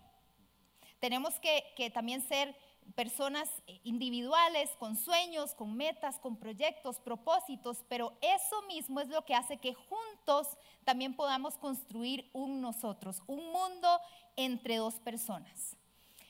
Tenemos 1.01 1.39
que, 1.39 1.75
que 1.77 1.91
también 1.91 2.23
ser 2.23 2.57
personas 2.95 3.51
individuales, 3.83 4.71
con 4.79 4.97
sueños, 4.97 5.55
con 5.55 5.77
metas, 5.77 6.19
con 6.19 6.37
proyectos, 6.37 7.01
propósitos, 7.01 7.85
pero 7.89 8.17
eso 8.21 8.63
mismo 8.69 9.01
es 9.01 9.09
lo 9.09 9.25
que 9.25 9.35
hace 9.35 9.59
que 9.59 9.75
juntos 9.75 10.57
también 10.85 11.17
podamos 11.17 11.57
construir 11.59 12.31
un 12.33 12.61
nosotros, 12.61 13.23
un 13.27 13.51
mundo 13.51 14.01
entre 14.37 14.77
dos 14.77 14.95
personas. 15.01 15.77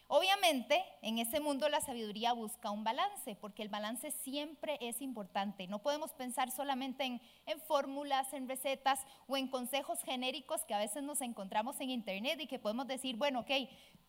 Obviamente, 0.07 0.85
en 1.01 1.19
ese 1.19 1.41
mundo 1.41 1.69
la 1.69 1.81
sabiduría 1.81 2.35
busca 2.35 2.71
un 2.71 2.85
balance, 2.85 3.37
porque 3.37 3.63
el 3.63 3.71
balance 3.71 4.11
siempre 4.11 4.77
es 4.81 5.01
importante. 5.01 5.67
No 5.67 5.81
podemos 5.81 6.13
pensar 6.13 6.51
solamente 6.51 7.05
en, 7.05 7.23
en, 7.47 7.61
fórmulas, 7.63 8.33
en 8.35 8.47
recetas 8.47 9.01
o 9.27 9.37
en 9.37 9.49
consejos 9.49 10.03
genéricos 10.03 10.65
que 10.67 10.75
a 10.75 10.79
veces 10.79 11.03
nos 11.03 11.23
encontramos 11.23 11.81
en 11.81 11.89
internet 11.89 12.39
y 12.41 12.47
que 12.47 12.59
podemos 12.59 12.87
decir, 12.87 13.17
bueno, 13.17 13.41
ok, 13.41 13.51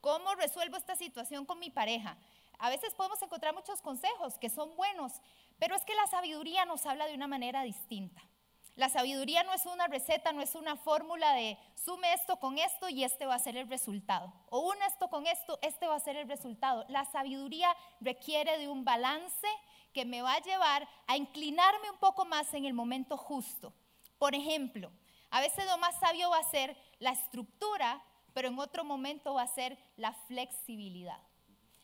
¿cómo 0.01 0.35
resuelvo 0.35 0.75
esta 0.75 0.97
situación 0.97 1.45
con 1.45 1.59
mi 1.59 1.69
pareja? 1.69 2.17
A 2.59 2.69
veces 2.69 2.93
podemos 2.93 3.21
encontrar 3.21 3.53
muchos 3.53 3.81
consejos 3.81 4.37
que 4.37 4.49
son 4.49 4.75
buenos, 4.75 5.13
pero 5.59 5.75
es 5.75 5.85
que 5.85 5.95
la 5.95 6.07
sabiduría 6.07 6.65
nos 6.65 6.85
habla 6.85 7.07
de 7.07 7.15
una 7.15 7.27
manera 7.27 7.63
distinta. 7.63 8.21
La 8.75 8.89
sabiduría 8.89 9.43
no 9.43 9.53
es 9.53 9.65
una 9.65 9.87
receta, 9.87 10.33
no 10.33 10.41
es 10.41 10.53
una 10.53 10.75
fórmula 10.75 11.31
de 11.31 11.57
sume 11.75 12.11
esto 12.13 12.37
con 12.37 12.57
esto 12.57 12.89
y 12.89 13.05
este 13.05 13.25
va 13.25 13.35
a 13.35 13.39
ser 13.39 13.55
el 13.55 13.69
resultado. 13.69 14.33
O 14.49 14.59
une 14.69 14.85
esto 14.85 15.07
con 15.07 15.25
esto, 15.27 15.57
este 15.61 15.87
va 15.87 15.95
a 15.95 15.99
ser 15.99 16.17
el 16.17 16.27
resultado. 16.27 16.85
La 16.89 17.05
sabiduría 17.05 17.73
requiere 18.01 18.57
de 18.57 18.67
un 18.67 18.83
balance 18.83 19.47
que 19.93 20.03
me 20.03 20.21
va 20.21 20.33
a 20.33 20.41
llevar 20.41 20.89
a 21.07 21.15
inclinarme 21.15 21.89
un 21.89 21.97
poco 21.99 22.25
más 22.25 22.53
en 22.53 22.65
el 22.65 22.73
momento 22.73 23.15
justo. 23.15 23.73
Por 24.17 24.35
ejemplo, 24.35 24.91
a 25.29 25.39
veces 25.39 25.65
lo 25.65 25.77
más 25.77 25.97
sabio 25.99 26.29
va 26.29 26.39
a 26.39 26.51
ser 26.51 26.77
la 26.99 27.11
estructura, 27.11 28.03
pero 28.33 28.49
en 28.49 28.59
otro 28.59 28.83
momento 28.83 29.33
va 29.33 29.43
a 29.43 29.47
ser 29.47 29.77
la 29.95 30.11
flexibilidad. 30.11 31.21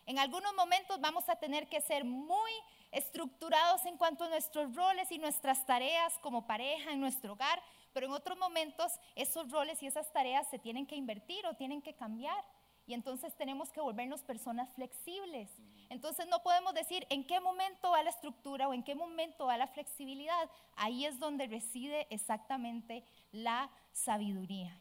En 0.06 0.20
algunos 0.20 0.54
momentos 0.56 1.00
vamos 1.00 1.30
a 1.30 1.38
tener 1.38 1.70
que 1.70 1.80
ser 1.80 2.04
muy 2.04 2.52
estructurados 2.92 3.86
en 3.86 3.98
cuanto 3.98 4.26
a 4.26 4.30
nuestros 4.30 4.76
roles 4.76 5.12
y 5.12 5.18
nuestras 5.18 5.66
tareas 5.66 6.18
como 6.20 6.46
pareja 6.46 6.92
en 6.92 7.00
nuestro 7.00 7.34
hogar, 7.34 7.62
pero 7.94 8.08
en 8.08 8.14
otros 8.14 8.38
momentos 8.38 8.92
esos 9.16 9.50
roles 9.52 9.82
y 9.82 9.88
esas 9.88 10.12
tareas 10.12 10.48
se 10.50 10.60
tienen 10.60 10.86
que 10.86 10.96
invertir 10.96 11.46
o 11.46 11.56
tienen 11.56 11.82
que 11.82 11.96
cambiar. 11.96 12.44
Y 12.88 12.94
entonces 12.94 13.36
tenemos 13.36 13.72
que 13.72 13.80
volvernos 13.80 14.22
personas 14.24 14.74
flexibles. 14.74 15.50
Entonces 15.90 16.28
no 16.28 16.42
podemos 16.42 16.74
decir 16.74 17.06
en 17.10 17.26
qué 17.26 17.40
momento 17.40 17.92
va 17.92 18.04
la 18.04 18.10
estructura 18.10 18.68
o 18.68 18.74
en 18.74 18.84
qué 18.84 18.96
momento 18.96 19.46
va 19.46 19.58
la 19.58 19.68
flexibilidad. 19.68 20.50
Ahí 20.76 21.06
es 21.06 21.20
donde 21.20 21.48
reside 21.48 22.08
exactamente 22.10 23.06
la 23.32 23.70
sabiduría. 23.94 24.78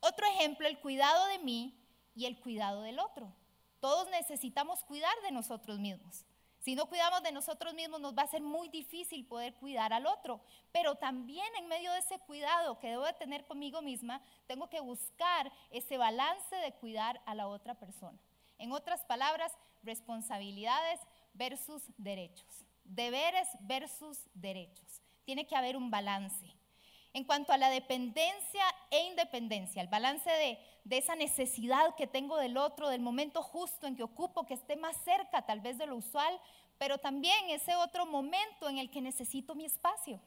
Otro 0.00 0.26
ejemplo, 0.26 0.68
el 0.68 0.78
cuidado 0.78 1.26
de 1.26 1.38
mí 1.40 1.74
y 2.14 2.26
el 2.26 2.38
cuidado 2.38 2.82
del 2.82 2.98
otro. 2.98 3.32
Todos 3.80 4.08
necesitamos 4.10 4.84
cuidar 4.84 5.14
de 5.22 5.32
nosotros 5.32 5.78
mismos. 5.78 6.24
Si 6.60 6.74
no 6.74 6.86
cuidamos 6.86 7.22
de 7.22 7.32
nosotros 7.32 7.72
mismos, 7.72 8.00
nos 8.00 8.16
va 8.16 8.22
a 8.22 8.28
ser 8.28 8.42
muy 8.42 8.68
difícil 8.68 9.26
poder 9.26 9.54
cuidar 9.54 9.94
al 9.94 10.06
otro. 10.06 10.42
Pero 10.72 10.94
también 10.94 11.46
en 11.58 11.68
medio 11.68 11.90
de 11.92 11.98
ese 11.98 12.18
cuidado 12.20 12.78
que 12.78 12.90
debo 12.90 13.04
de 13.04 13.14
tener 13.14 13.46
conmigo 13.46 13.80
misma, 13.80 14.20
tengo 14.46 14.68
que 14.68 14.80
buscar 14.80 15.50
ese 15.70 15.96
balance 15.96 16.54
de 16.56 16.72
cuidar 16.74 17.20
a 17.24 17.34
la 17.34 17.48
otra 17.48 17.74
persona. 17.74 18.18
En 18.58 18.72
otras 18.72 19.02
palabras, 19.06 19.56
responsabilidades 19.82 21.00
versus 21.32 21.82
derechos. 21.96 22.66
Deberes 22.84 23.48
versus 23.60 24.18
derechos. 24.34 25.00
Tiene 25.24 25.46
que 25.46 25.56
haber 25.56 25.78
un 25.78 25.90
balance. 25.90 26.59
En 27.12 27.24
cuanto 27.24 27.52
a 27.52 27.58
la 27.58 27.70
dependencia 27.70 28.62
e 28.90 29.06
independencia, 29.06 29.82
el 29.82 29.88
balance 29.88 30.30
de, 30.30 30.58
esa 30.96 31.16
necesidad 31.16 31.94
que 31.96 32.06
tengo 32.06 32.36
del 32.36 32.56
otro, 32.56 32.88
del 32.88 33.00
momento 33.00 33.42
justo 33.42 33.86
en 33.86 33.96
que 33.96 34.04
ocupo, 34.04 34.46
que 34.46 34.54
esté 34.54 34.76
más 34.76 34.96
cerca 35.04 35.44
tal 35.44 35.60
vez 35.60 35.76
de 35.78 35.86
lo 35.86 35.96
usual, 35.96 36.40
pero 36.78 36.98
también 36.98 37.50
ese 37.50 37.74
otro 37.76 38.06
momento 38.06 38.68
en 38.68 38.78
el 38.78 38.90
que 38.90 39.00
necesito 39.00 39.54
mi 39.54 39.64
espacio, 39.64 40.20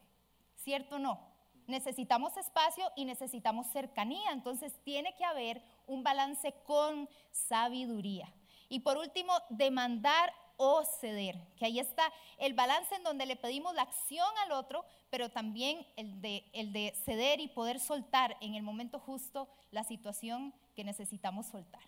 ¿cierto 0.56 0.96
o 0.96 1.00
no? 1.00 1.20
Necesitamos 1.68 2.36
espacio 2.36 2.92
y 2.96 3.06
necesitamos 3.06 3.68
cercanía, 3.68 4.32
entonces 4.32 4.74
tiene 4.84 5.16
que 5.16 5.24
haber 5.24 5.63
un 5.88 6.04
balance 6.04 6.54
con 6.66 7.10
sabiduría. 7.32 8.32
Y 8.68 8.80
por 8.80 8.98
último, 8.98 9.34
demandar 9.50 10.34
o 10.58 10.84
ceder, 11.00 11.38
que 11.58 11.66
ahí 11.66 11.80
está 11.80 12.12
el 12.38 12.54
balance 12.54 12.96
en 12.96 13.04
donde 13.04 13.26
le 13.26 13.36
pedimos 13.36 13.74
la 13.76 13.84
acción 13.84 14.28
al 14.44 14.52
otro, 14.52 14.86
pero 15.10 15.30
también 15.30 15.86
el 15.96 16.22
de, 16.22 16.50
el 16.54 16.74
de 16.74 16.94
ceder 17.06 17.40
y 17.40 17.48
poder 17.48 17.80
soltar 17.80 18.38
en 18.42 18.56
el 18.56 18.64
momento 18.64 19.00
justo 19.00 19.48
la 19.72 19.84
situación 19.84 20.54
que 20.76 20.84
necesitamos 20.84 21.48
soltar. 21.48 21.84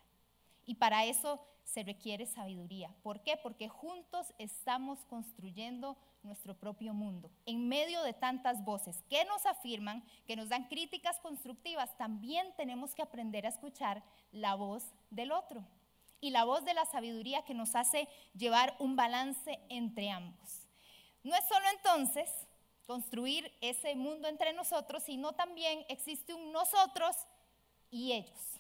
Y 0.66 0.76
para 0.76 1.06
eso 1.06 1.40
se 1.64 1.84
requiere 1.84 2.26
sabiduría. 2.26 2.94
¿Por 3.04 3.22
qué? 3.22 3.38
Porque 3.38 3.70
juntos 3.70 4.34
estamos 4.38 5.06
construyendo 5.06 5.98
nuestro 6.24 6.56
propio 6.56 6.94
mundo. 6.94 7.32
En 7.46 7.68
medio 7.68 8.02
de 8.04 8.14
tantas 8.14 8.64
voces 8.64 9.04
que 9.10 9.26
nos 9.26 9.46
afirman, 9.46 10.04
que 10.26 10.36
nos 10.36 10.50
dan 10.50 10.68
críticas 10.68 11.20
constructivas, 11.20 11.96
también 11.98 12.54
tenemos 12.58 12.96
que 12.96 13.02
aprender 13.02 13.46
a 13.46 13.50
escuchar 13.50 14.04
la 14.32 14.56
voz 14.56 14.94
del 15.10 15.32
otro 15.32 15.66
y 16.26 16.32
la 16.32 16.44
voz 16.44 16.66
de 16.66 16.74
la 16.74 16.86
sabiduría 16.86 17.46
que 17.46 17.54
nos 17.54 17.76
hace 17.76 18.10
llevar 18.34 18.76
un 18.80 18.96
balance 18.96 19.60
entre 19.70 20.10
ambos. 20.10 20.68
No 21.22 21.36
es 21.36 21.48
solo 21.48 21.66
entonces 21.78 22.28
construir 22.88 23.56
ese 23.62 23.94
mundo 23.94 24.28
entre 24.28 24.52
nosotros, 24.54 25.04
sino 25.04 25.34
también 25.34 25.86
existe 25.88 26.34
un 26.34 26.52
nosotros 26.52 27.16
y 27.92 28.14
ellos. 28.14 28.60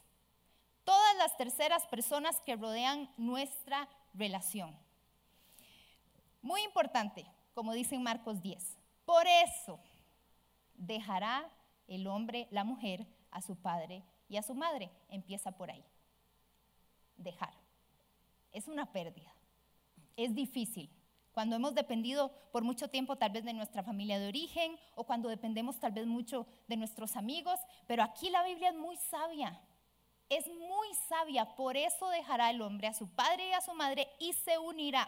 todas 0.84 1.18
las 1.18 1.36
terceras 1.38 1.88
personas 1.88 2.40
que 2.42 2.56
rodean 2.56 3.12
nuestra 3.18 3.90
relación. 4.14 4.78
Muy 6.44 6.62
importante, 6.62 7.26
como 7.56 7.74
dice 7.74 7.96
en 7.96 8.04
Marcos 8.04 8.44
10. 8.44 8.78
Por 9.06 9.26
eso 9.26 9.80
dejará 10.76 11.50
el 11.88 12.06
hombre, 12.06 12.48
la 12.52 12.64
mujer, 12.64 13.08
a 13.32 13.42
su 13.42 13.56
padre 13.56 14.04
y 14.30 14.38
a 14.38 14.44
su 14.44 14.54
madre. 14.54 14.92
Empieza 15.10 15.52
por 15.52 15.72
ahí. 15.72 15.84
Dejar. 17.18 17.54
Es 18.52 18.68
una 18.68 18.92
pérdida. 18.92 19.34
Es 20.16 20.34
difícil. 20.34 20.90
Cuando 21.34 21.58
hemos 21.58 21.76
dependido 21.76 22.32
por 22.54 22.64
mucho 22.64 22.90
tiempo 22.90 23.18
tal 23.18 23.32
vez 23.32 23.44
de 23.44 23.54
nuestra 23.54 23.84
familia 23.84 24.20
de 24.20 24.30
origen 24.30 24.80
o 24.96 25.04
cuando 25.04 25.28
dependemos 25.28 25.78
tal 25.80 25.92
vez 25.92 26.08
mucho 26.08 26.48
de 26.68 26.78
nuestros 26.78 27.18
amigos, 27.18 27.60
pero 27.88 28.04
aquí 28.04 28.30
la 28.30 28.44
Biblia 28.44 28.70
es 28.70 28.76
muy 28.76 28.96
sabia. 28.96 29.62
Es 30.30 30.48
muy 30.48 30.88
sabia, 31.10 31.56
por 31.56 31.76
eso 31.78 32.10
dejará 32.10 32.50
el 32.50 32.62
hombre 32.62 32.88
a 32.88 32.94
su 32.94 33.08
padre 33.10 33.50
y 33.50 33.52
a 33.52 33.62
su 33.62 33.74
madre 33.74 34.08
y 34.20 34.34
se 34.34 34.58
unirá. 34.58 35.08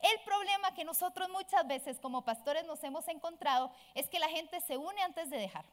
El 0.00 0.20
problema 0.24 0.74
que 0.74 0.84
nosotros 0.84 1.28
muchas 1.28 1.66
veces 1.66 2.00
como 2.00 2.24
pastores 2.24 2.64
nos 2.64 2.82
hemos 2.84 3.06
encontrado 3.08 3.70
es 3.94 4.08
que 4.08 4.18
la 4.18 4.28
gente 4.28 4.60
se 4.62 4.76
une 4.76 5.00
antes 5.02 5.28
de 5.28 5.38
dejar. 5.38 5.66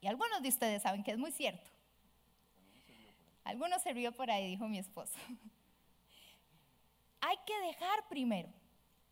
Y 0.00 0.08
algunos 0.08 0.42
de 0.42 0.48
ustedes 0.48 0.82
saben 0.82 1.04
que 1.04 1.12
es 1.12 1.18
muy 1.18 1.30
cierto. 1.30 1.70
Algunos 3.44 3.82
se 3.82 4.12
por 4.12 4.30
ahí, 4.30 4.48
dijo 4.48 4.68
mi 4.68 4.78
esposo. 4.78 5.18
Hay 7.20 7.36
que 7.46 7.58
dejar 7.60 8.08
primero 8.08 8.48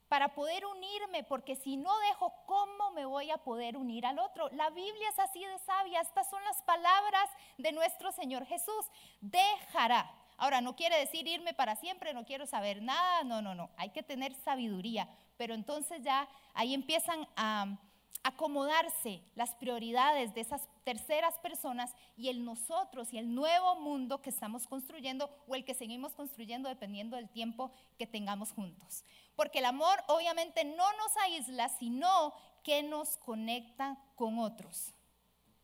para 0.08 0.34
poder 0.34 0.66
unirme, 0.66 1.22
porque 1.22 1.54
si 1.54 1.76
no 1.76 1.96
dejo, 2.00 2.34
¿cómo 2.44 2.90
me 2.90 3.04
voy 3.04 3.30
a 3.30 3.38
poder 3.38 3.76
unir 3.76 4.04
al 4.04 4.18
otro? 4.18 4.48
La 4.50 4.68
Biblia 4.70 5.08
es 5.08 5.18
así 5.20 5.44
de 5.44 5.58
sabia, 5.60 6.00
estas 6.00 6.28
son 6.28 6.42
las 6.42 6.60
palabras 6.62 7.30
de 7.58 7.70
nuestro 7.70 8.10
Señor 8.10 8.44
Jesús. 8.44 8.90
Dejará. 9.20 10.12
Ahora, 10.36 10.60
no 10.60 10.74
quiere 10.74 10.98
decir 10.98 11.28
irme 11.28 11.54
para 11.54 11.76
siempre, 11.76 12.12
no 12.12 12.24
quiero 12.24 12.46
saber 12.46 12.82
nada, 12.82 13.22
no, 13.22 13.40
no, 13.40 13.54
no, 13.54 13.70
hay 13.76 13.90
que 13.90 14.02
tener 14.02 14.34
sabiduría, 14.34 15.08
pero 15.36 15.54
entonces 15.54 16.02
ya 16.02 16.28
ahí 16.54 16.74
empiezan 16.74 17.28
a 17.36 17.78
acomodarse 18.22 19.22
las 19.34 19.54
prioridades 19.54 20.34
de 20.34 20.42
esas 20.42 20.68
terceras 20.84 21.38
personas 21.38 21.94
y 22.16 22.28
el 22.28 22.44
nosotros 22.44 23.12
y 23.12 23.18
el 23.18 23.34
nuevo 23.34 23.76
mundo 23.80 24.20
que 24.20 24.30
estamos 24.30 24.66
construyendo 24.66 25.30
o 25.46 25.54
el 25.54 25.64
que 25.64 25.74
seguimos 25.74 26.14
construyendo 26.14 26.68
dependiendo 26.68 27.16
del 27.16 27.30
tiempo 27.30 27.70
que 27.98 28.06
tengamos 28.06 28.52
juntos. 28.52 29.04
Porque 29.36 29.60
el 29.60 29.64
amor 29.64 30.02
obviamente 30.08 30.64
no 30.64 30.92
nos 30.92 31.16
aísla, 31.24 31.68
sino 31.70 32.34
que 32.62 32.82
nos 32.82 33.16
conecta 33.16 33.98
con 34.16 34.38
otros. 34.38 34.92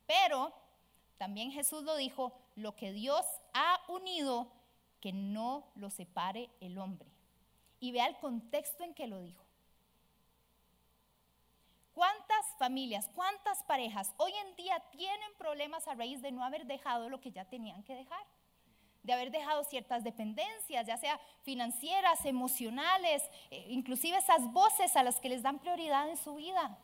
Pero 0.07 0.53
también 1.17 1.51
Jesús 1.51 1.83
lo 1.83 1.95
dijo, 1.95 2.33
lo 2.55 2.75
que 2.75 2.91
Dios 2.91 3.25
ha 3.53 3.79
unido, 3.87 4.51
que 4.99 5.13
no 5.13 5.71
lo 5.75 5.89
separe 5.89 6.49
el 6.59 6.77
hombre. 6.79 7.11
Y 7.79 7.91
vea 7.91 8.07
el 8.07 8.17
contexto 8.17 8.83
en 8.83 8.95
que 8.95 9.07
lo 9.07 9.21
dijo. 9.21 9.45
¿Cuántas 11.93 12.45
familias, 12.57 13.09
cuántas 13.13 13.63
parejas 13.63 14.13
hoy 14.17 14.33
en 14.33 14.55
día 14.55 14.81
tienen 14.91 15.31
problemas 15.37 15.87
a 15.87 15.95
raíz 15.95 16.21
de 16.21 16.31
no 16.31 16.43
haber 16.43 16.65
dejado 16.65 17.09
lo 17.09 17.21
que 17.21 17.31
ya 17.31 17.45
tenían 17.45 17.83
que 17.83 17.95
dejar? 17.95 18.25
De 19.03 19.13
haber 19.13 19.31
dejado 19.31 19.63
ciertas 19.63 20.03
dependencias, 20.03 20.85
ya 20.85 20.97
sea 20.97 21.19
financieras, 21.43 22.25
emocionales, 22.25 23.23
eh, 23.51 23.65
inclusive 23.69 24.17
esas 24.17 24.51
voces 24.51 24.95
a 24.95 25.03
las 25.03 25.19
que 25.19 25.29
les 25.29 25.41
dan 25.41 25.59
prioridad 25.59 26.09
en 26.09 26.17
su 26.17 26.35
vida. 26.35 26.77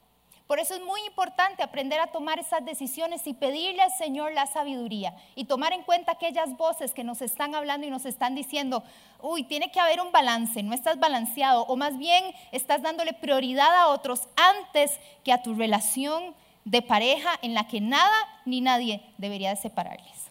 Por 0.47 0.59
eso 0.59 0.75
es 0.75 0.81
muy 0.81 1.01
importante 1.05 1.63
aprender 1.63 1.99
a 2.01 2.07
tomar 2.07 2.37
esas 2.37 2.65
decisiones 2.65 3.25
y 3.27 3.33
pedirle 3.33 3.81
al 3.81 3.91
Señor 3.91 4.33
la 4.33 4.45
sabiduría 4.45 5.15
y 5.35 5.45
tomar 5.45 5.71
en 5.71 5.83
cuenta 5.83 6.11
aquellas 6.11 6.57
voces 6.57 6.93
que 6.93 7.05
nos 7.05 7.21
están 7.21 7.55
hablando 7.55 7.87
y 7.87 7.89
nos 7.89 8.05
están 8.05 8.35
diciendo, 8.35 8.83
uy, 9.21 9.43
tiene 9.43 9.71
que 9.71 9.79
haber 9.79 10.01
un 10.01 10.11
balance, 10.11 10.61
no 10.61 10.73
estás 10.73 10.99
balanceado 10.99 11.63
o 11.63 11.77
más 11.77 11.97
bien 11.97 12.35
estás 12.51 12.81
dándole 12.81 13.13
prioridad 13.13 13.73
a 13.73 13.87
otros 13.87 14.27
antes 14.35 14.99
que 15.23 15.31
a 15.31 15.41
tu 15.41 15.55
relación 15.55 16.35
de 16.65 16.81
pareja 16.81 17.29
en 17.41 17.53
la 17.53 17.67
que 17.67 17.79
nada 17.79 18.13
ni 18.45 18.59
nadie 18.59 19.01
debería 19.17 19.49
de 19.49 19.55
separarles. 19.55 20.29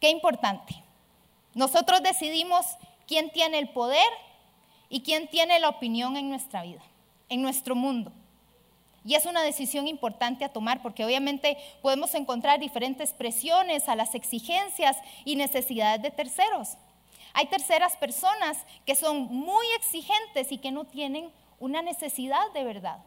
Qué 0.00 0.08
importante. 0.08 0.82
Nosotros 1.52 2.02
decidimos 2.02 2.64
quién 3.06 3.30
tiene 3.30 3.58
el 3.58 3.68
poder 3.68 4.08
y 4.88 5.02
quién 5.02 5.28
tiene 5.28 5.60
la 5.60 5.68
opinión 5.68 6.16
en 6.16 6.30
nuestra 6.30 6.62
vida 6.62 6.82
en 7.28 7.42
nuestro 7.42 7.74
mundo. 7.74 8.12
Y 9.04 9.14
es 9.14 9.26
una 9.26 9.42
decisión 9.42 9.86
importante 9.86 10.44
a 10.44 10.52
tomar 10.52 10.80
porque 10.80 11.04
obviamente 11.04 11.58
podemos 11.82 12.14
encontrar 12.14 12.58
diferentes 12.58 13.12
presiones 13.12 13.88
a 13.88 13.96
las 13.96 14.14
exigencias 14.14 14.96
y 15.26 15.36
necesidades 15.36 16.00
de 16.00 16.10
terceros. 16.10 16.78
Hay 17.34 17.46
terceras 17.46 17.96
personas 17.96 18.64
que 18.86 18.94
son 18.94 19.24
muy 19.24 19.66
exigentes 19.76 20.52
y 20.52 20.58
que 20.58 20.72
no 20.72 20.84
tienen 20.84 21.30
una 21.58 21.82
necesidad 21.82 22.50
de 22.54 22.64
verdad. 22.64 22.98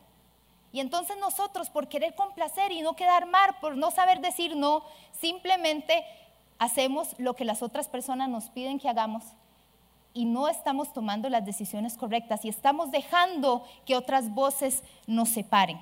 Y 0.72 0.82
entonces 0.82 1.18
nosotros, 1.18 1.70
por 1.70 1.88
querer 1.88 2.14
complacer 2.14 2.72
y 2.72 2.82
no 2.82 2.96
quedar 2.96 3.26
mal, 3.26 3.56
por 3.60 3.76
no 3.76 3.90
saber 3.90 4.20
decir 4.20 4.56
no, 4.56 4.84
simplemente 5.20 6.06
hacemos 6.60 7.16
lo 7.18 7.36
que 7.36 7.46
las 7.46 7.64
otras 7.64 7.88
personas 7.88 8.30
nos 8.30 8.50
piden 8.50 8.80
que 8.80 8.90
hagamos 8.90 9.24
y 10.18 10.26
no 10.26 10.48
estamos 10.48 10.94
tomando 10.94 11.30
las 11.30 11.46
decisiones 11.46 11.96
correctas 11.96 12.44
y 12.44 12.50
estamos 12.50 12.90
dejando 12.90 13.64
que 13.86 13.96
otras 13.96 14.34
voces 14.34 14.82
nos 15.06 15.30
separen. 15.30 15.80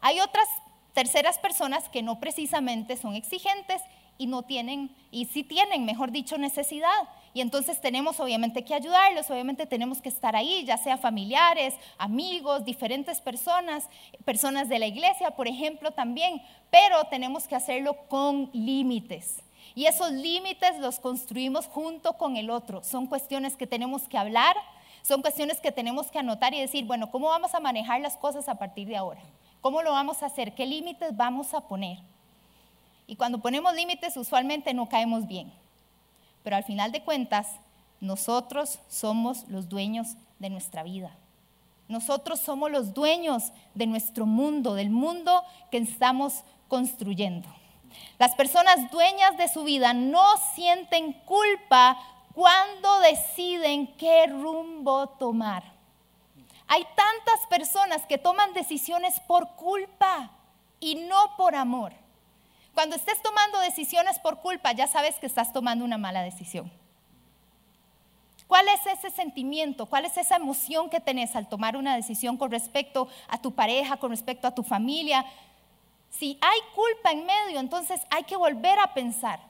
Hay 0.00 0.18
otras 0.18 0.48
terceras 0.92 1.38
personas 1.38 1.88
que 1.88 2.02
no 2.02 2.18
precisamente 2.18 2.96
son 2.96 3.14
exigentes 3.14 3.80
y 4.18 4.26
no 4.26 4.42
tienen, 4.42 4.90
y 5.12 5.26
sí 5.26 5.44
tienen, 5.44 5.84
mejor 5.84 6.10
dicho, 6.10 6.36
necesidad. 6.36 7.08
Y 7.32 7.42
entonces 7.42 7.80
tenemos 7.80 8.18
obviamente 8.18 8.64
que 8.64 8.74
ayudarlos, 8.74 9.30
obviamente 9.30 9.66
tenemos 9.66 10.02
que 10.02 10.08
estar 10.08 10.34
ahí, 10.34 10.64
ya 10.64 10.76
sea 10.76 10.98
familiares, 10.98 11.74
amigos, 11.98 12.64
diferentes 12.64 13.20
personas, 13.20 13.88
personas 14.24 14.68
de 14.68 14.80
la 14.80 14.88
iglesia, 14.88 15.30
por 15.30 15.46
ejemplo, 15.46 15.92
también, 15.92 16.42
pero 16.72 17.04
tenemos 17.04 17.46
que 17.46 17.54
hacerlo 17.54 17.96
con 18.08 18.50
límites. 18.52 19.44
Y 19.74 19.86
esos 19.86 20.12
límites 20.12 20.78
los 20.78 20.98
construimos 20.98 21.66
junto 21.66 22.14
con 22.14 22.36
el 22.36 22.50
otro. 22.50 22.82
Son 22.84 23.06
cuestiones 23.06 23.56
que 23.56 23.66
tenemos 23.66 24.02
que 24.02 24.18
hablar, 24.18 24.56
son 25.02 25.22
cuestiones 25.22 25.60
que 25.60 25.72
tenemos 25.72 26.10
que 26.10 26.18
anotar 26.18 26.54
y 26.54 26.60
decir, 26.60 26.84
bueno, 26.84 27.10
¿cómo 27.10 27.28
vamos 27.28 27.54
a 27.54 27.60
manejar 27.60 28.00
las 28.00 28.16
cosas 28.16 28.48
a 28.48 28.56
partir 28.56 28.86
de 28.86 28.96
ahora? 28.96 29.20
¿Cómo 29.60 29.82
lo 29.82 29.92
vamos 29.92 30.22
a 30.22 30.26
hacer? 30.26 30.54
¿Qué 30.54 30.66
límites 30.66 31.16
vamos 31.16 31.54
a 31.54 31.62
poner? 31.62 31.98
Y 33.06 33.16
cuando 33.16 33.38
ponemos 33.38 33.74
límites 33.74 34.16
usualmente 34.16 34.74
no 34.74 34.88
caemos 34.88 35.26
bien. 35.26 35.52
Pero 36.42 36.56
al 36.56 36.64
final 36.64 36.92
de 36.92 37.02
cuentas, 37.02 37.48
nosotros 38.00 38.80
somos 38.88 39.48
los 39.48 39.68
dueños 39.68 40.16
de 40.38 40.50
nuestra 40.50 40.82
vida. 40.82 41.16
Nosotros 41.88 42.40
somos 42.40 42.70
los 42.70 42.94
dueños 42.94 43.52
de 43.74 43.86
nuestro 43.86 44.26
mundo, 44.26 44.74
del 44.74 44.90
mundo 44.90 45.42
que 45.70 45.78
estamos 45.78 46.42
construyendo. 46.68 47.48
Las 48.18 48.34
personas 48.34 48.90
dueñas 48.90 49.36
de 49.36 49.48
su 49.48 49.64
vida 49.64 49.92
no 49.92 50.24
sienten 50.54 51.12
culpa 51.24 51.98
cuando 52.34 53.00
deciden 53.00 53.96
qué 53.96 54.26
rumbo 54.26 55.08
tomar. 55.08 55.62
Hay 56.68 56.84
tantas 56.84 57.46
personas 57.50 58.06
que 58.06 58.18
toman 58.18 58.54
decisiones 58.54 59.20
por 59.20 59.56
culpa 59.56 60.30
y 60.80 60.94
no 60.94 61.36
por 61.36 61.54
amor. 61.54 61.92
Cuando 62.74 62.96
estés 62.96 63.20
tomando 63.22 63.60
decisiones 63.60 64.18
por 64.18 64.40
culpa, 64.40 64.72
ya 64.72 64.86
sabes 64.86 65.16
que 65.16 65.26
estás 65.26 65.52
tomando 65.52 65.84
una 65.84 65.98
mala 65.98 66.22
decisión. 66.22 66.72
¿Cuál 68.46 68.66
es 68.68 68.86
ese 68.86 69.10
sentimiento? 69.10 69.86
¿Cuál 69.86 70.04
es 70.04 70.16
esa 70.16 70.36
emoción 70.36 70.90
que 70.90 71.00
tenés 71.00 71.36
al 71.36 71.48
tomar 71.48 71.76
una 71.76 71.96
decisión 71.96 72.36
con 72.36 72.50
respecto 72.50 73.08
a 73.28 73.40
tu 73.40 73.54
pareja, 73.54 73.96
con 73.96 74.10
respecto 74.10 74.46
a 74.46 74.54
tu 74.54 74.62
familia, 74.62 75.24
si 76.18 76.38
hay 76.40 76.60
culpa 76.74 77.10
en 77.10 77.26
medio, 77.26 77.58
entonces 77.58 78.00
hay 78.10 78.24
que 78.24 78.36
volver 78.36 78.78
a 78.78 78.94
pensar. 78.94 79.40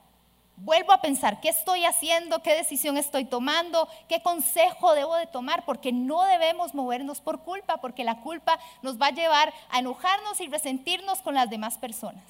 Vuelvo 0.57 0.93
a 0.93 1.01
pensar, 1.01 1.41
¿qué 1.41 1.49
estoy 1.49 1.85
haciendo? 1.85 2.41
¿Qué 2.43 2.55
decisión 2.55 2.97
estoy 2.97 3.25
tomando? 3.25 3.89
¿Qué 4.09 4.23
consejo 4.23 4.95
debo 4.95 5.17
de 5.17 5.27
tomar? 5.27 5.65
Porque 5.65 5.93
no 5.93 6.23
debemos 6.23 6.73
movernos 6.73 7.21
por 7.21 7.41
culpa, 7.41 7.79
porque 7.79 8.05
la 8.05 8.21
culpa 8.21 8.59
nos 8.81 9.01
va 9.01 9.07
a 9.07 9.13
llevar 9.13 9.53
a 9.71 9.81
enojarnos 9.81 10.41
y 10.41 10.49
resentirnos 10.49 11.21
con 11.21 11.35
las 11.35 11.51
demás 11.51 11.79
personas. 11.79 12.23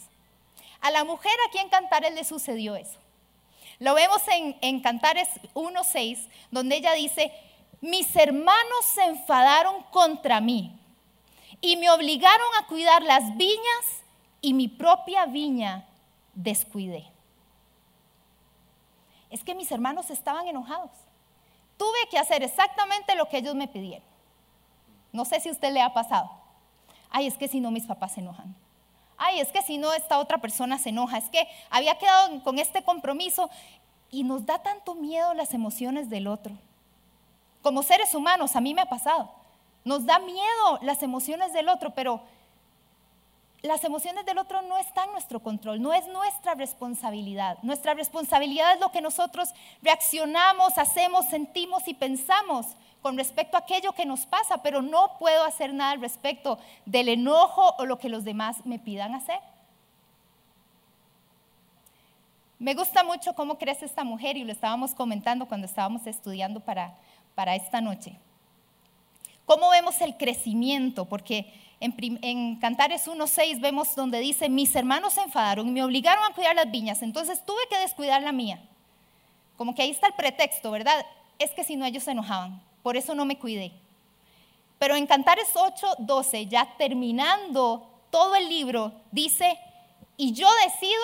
A 0.81 0.90
la 0.90 1.05
mujer 1.05 1.33
aquí 1.49 1.59
en 1.59 1.68
Cantares 1.68 2.14
le 2.14 2.25
sucedió 2.25 2.75
eso. 2.75 2.99
Lo 3.79 3.95
vemos 3.95 4.23
en, 4.29 4.57
en 4.62 4.81
Cantares 4.81 5.29
1.6, 5.55 6.27
donde 6.51 6.77
ella 6.77 6.95
dice, 6.95 7.33
mis 7.83 8.16
hermanos 8.16 8.85
se 8.95 9.05
enfadaron 9.05 9.83
contra 9.90 10.40
mí 10.40 10.79
y 11.61 11.77
me 11.77 11.90
obligaron 11.90 12.49
a 12.59 12.66
cuidar 12.66 13.03
las 13.03 13.37
viñas 13.37 14.01
y 14.42 14.52
mi 14.52 14.68
propia 14.68 15.24
viña 15.24 15.87
descuidé. 16.35 17.07
Es 19.31 19.42
que 19.42 19.55
mis 19.55 19.70
hermanos 19.72 20.11
estaban 20.11 20.46
enojados. 20.46 20.90
Tuve 21.78 22.09
que 22.11 22.18
hacer 22.18 22.42
exactamente 22.42 23.14
lo 23.14 23.28
que 23.28 23.38
ellos 23.38 23.55
me 23.55 23.68
pidieron. 23.68 24.07
No 25.12 25.24
sé 25.24 25.40
si 25.40 25.48
a 25.48 25.52
usted 25.52 25.72
le 25.72 25.81
ha 25.81 25.94
pasado. 25.94 26.31
Ay, 27.09 27.26
es 27.26 27.38
que 27.38 27.48
si 27.48 27.61
no 27.61 27.70
mis 27.70 27.87
papás 27.87 28.12
se 28.12 28.20
enojan. 28.20 28.55
ay, 29.16 29.40
es 29.40 29.52
que 29.52 29.62
si 29.62 29.78
no, 29.78 29.92
esta 29.92 30.18
otra 30.18 30.38
persona 30.38 30.78
se 30.78 30.88
enoja, 30.88 31.16
es 31.18 31.28
que 31.31 31.46
había 31.70 31.96
quedado 31.96 32.42
con 32.42 32.59
este 32.59 32.83
compromiso 32.83 33.48
y 34.11 34.24
nos 34.24 34.44
da 34.44 34.59
tanto 34.62 34.96
miedo 34.96 35.33
las 35.35 35.55
emociones 35.55 36.11
del 36.11 36.26
otro. 36.26 36.52
Como 37.62 37.85
seres 37.85 38.14
humanos, 38.14 38.57
a 38.57 38.61
mí 38.61 38.74
me 38.74 38.83
ha 38.83 38.87
pasado, 38.87 39.31
nos 39.85 40.05
da 40.05 40.18
miedo 40.18 40.78
las 40.83 41.02
emociones 41.05 41.52
del 41.52 41.68
otro, 41.68 41.94
pero 41.94 42.20
las 43.62 43.85
emociones 43.85 44.27
del 44.27 44.38
otro 44.38 44.61
no 44.62 44.77
están 44.77 45.07
en 45.07 45.12
nuestro 45.12 45.40
control, 45.40 45.81
no 45.81 45.92
es 45.92 46.07
nuestra 46.09 46.55
responsabilidad. 46.55 47.59
Nuestra 47.62 47.94
responsabilidad 47.94 48.75
es 48.75 48.81
lo 48.81 48.90
que 48.90 49.01
nosotros 49.01 49.51
reaccionamos, 49.83 50.79
hacemos, 50.79 51.27
sentimos 51.27 51.87
y 51.87 51.94
pensamos 51.94 52.66
con 53.03 53.16
respecto 53.16 53.57
a 53.57 53.61
aquello 53.61 53.92
que 53.92 54.05
nos 54.05 54.27
pasa, 54.27 54.62
pero 54.62 54.83
no 54.83 55.16
puedo 55.18 55.44
hacer 55.44 55.72
nada 55.75 55.92
al 55.92 56.01
respecto 56.01 56.59
del 56.87 57.09
enojo 57.09 57.75
o 57.79 57.87
lo 57.87 57.98
que 57.98 58.09
los 58.09 58.25
demás 58.25 58.66
me 58.66 58.81
pidan 58.81 59.14
hacer. 59.14 59.38
Me 62.59 62.75
gusta 62.75 63.05
mucho 63.05 63.35
cómo 63.35 63.59
crece 63.59 63.85
esta 63.85 64.05
mujer 64.05 64.37
y 64.37 64.44
lo 64.44 64.53
estábamos 64.53 64.94
comentando 64.94 65.46
cuando 65.46 65.66
estábamos 65.66 66.07
estudiando 66.07 66.61
para, 66.61 66.96
para 67.35 67.55
esta 67.55 67.81
noche. 67.81 68.18
¿Cómo 69.46 69.70
vemos 69.70 70.01
el 70.01 70.16
crecimiento? 70.16 71.05
Porque 71.05 71.53
en, 71.83 72.57
Cantares 72.57 73.09
1.6 73.09 73.61
vemos 73.61 73.95
donde 73.97 74.21
dice, 74.21 74.49
mis 74.49 74.75
hermanos 74.77 75.14
se 75.14 75.23
enfadaron 75.23 75.66
y 75.68 75.73
me 75.73 75.83
obligaron 75.83 76.23
a 76.25 76.35
cuidar 76.35 76.55
las 76.55 76.71
viñas, 76.71 77.03
entonces 77.03 77.45
tuve 77.45 77.61
que 77.68 77.79
descuidar 77.79 78.23
la 78.23 78.33
mía. 78.33 78.62
Como 79.57 79.75
que 79.75 79.83
ahí 79.83 79.90
está 79.90 80.07
el 80.07 80.14
pretexto, 80.14 80.71
¿verdad? 80.71 81.05
Es 81.38 81.51
que 81.51 81.64
si 81.64 81.77
no 81.77 81.85
ellos 81.85 82.05
se 82.05 82.12
enojaban, 82.12 82.62
por 82.83 82.97
eso 82.97 83.14
no 83.14 83.25
me 83.25 83.38
cuidé. 83.38 83.73
Pero 84.79 84.95
en 84.95 85.07
Cantares 85.07 85.53
8.12, 85.55 86.49
ya 86.49 86.75
terminando 86.77 87.88
todo 88.11 88.37
el 88.37 88.49
libro, 88.49 88.92
dice, 89.11 89.59
y 90.16 90.33
yo 90.33 90.49
decido 90.64 91.03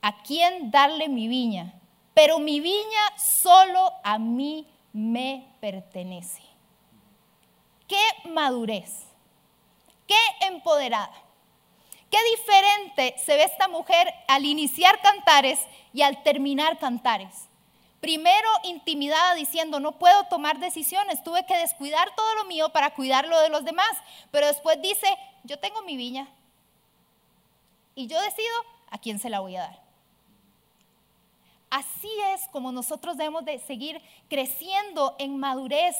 a 0.00 0.22
quién 0.22 0.70
darle 0.70 1.08
mi 1.08 1.28
viña, 1.28 1.74
pero 2.14 2.38
mi 2.38 2.60
viña 2.60 3.02
solo 3.16 3.92
a 4.02 4.18
mí 4.18 4.66
me 4.92 5.46
pertenece. 5.60 6.42
¡Qué 7.86 8.28
madurez! 8.30 9.07
Qué 10.08 10.46
empoderada. 10.46 11.12
Qué 12.10 12.18
diferente 12.36 13.14
se 13.24 13.36
ve 13.36 13.44
esta 13.44 13.68
mujer 13.68 14.12
al 14.26 14.44
iniciar 14.46 15.00
cantares 15.02 15.60
y 15.92 16.02
al 16.02 16.22
terminar 16.22 16.78
cantares. 16.78 17.48
Primero 18.00 18.48
intimidada 18.62 19.34
diciendo, 19.34 19.80
no 19.80 19.98
puedo 19.98 20.24
tomar 20.24 20.58
decisiones, 20.58 21.22
tuve 21.22 21.44
que 21.46 21.58
descuidar 21.58 22.14
todo 22.14 22.34
lo 22.36 22.44
mío 22.44 22.70
para 22.70 22.94
cuidar 22.94 23.28
lo 23.28 23.38
de 23.40 23.50
los 23.50 23.64
demás. 23.64 23.90
Pero 24.30 24.46
después 24.46 24.80
dice, 24.80 25.06
yo 25.44 25.58
tengo 25.58 25.82
mi 25.82 25.96
viña 25.96 26.28
y 27.94 28.06
yo 28.06 28.20
decido 28.22 28.54
a 28.90 28.98
quién 28.98 29.18
se 29.18 29.28
la 29.28 29.40
voy 29.40 29.56
a 29.56 29.62
dar. 29.62 29.88
Así 31.70 32.10
es 32.32 32.48
como 32.48 32.72
nosotros 32.72 33.18
debemos 33.18 33.44
de 33.44 33.58
seguir 33.58 34.00
creciendo 34.30 35.14
en 35.18 35.36
madurez 35.38 35.96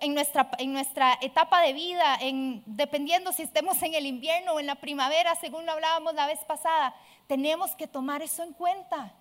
en 0.00 0.14
nuestra, 0.14 0.50
en 0.58 0.72
nuestra 0.72 1.18
etapa 1.20 1.62
de 1.62 1.72
vida, 1.72 2.16
en, 2.20 2.62
dependiendo 2.66 3.32
si 3.32 3.42
estemos 3.42 3.80
en 3.82 3.94
el 3.94 4.06
invierno 4.06 4.52
o 4.52 4.60
en 4.60 4.66
la 4.66 4.74
primavera, 4.74 5.34
según 5.36 5.66
lo 5.66 5.72
hablábamos 5.72 6.14
la 6.14 6.26
vez 6.26 6.40
pasada, 6.40 6.94
tenemos 7.26 7.70
que 7.72 7.86
tomar 7.86 8.22
eso 8.22 8.42
en 8.42 8.52
cuenta. 8.52 9.12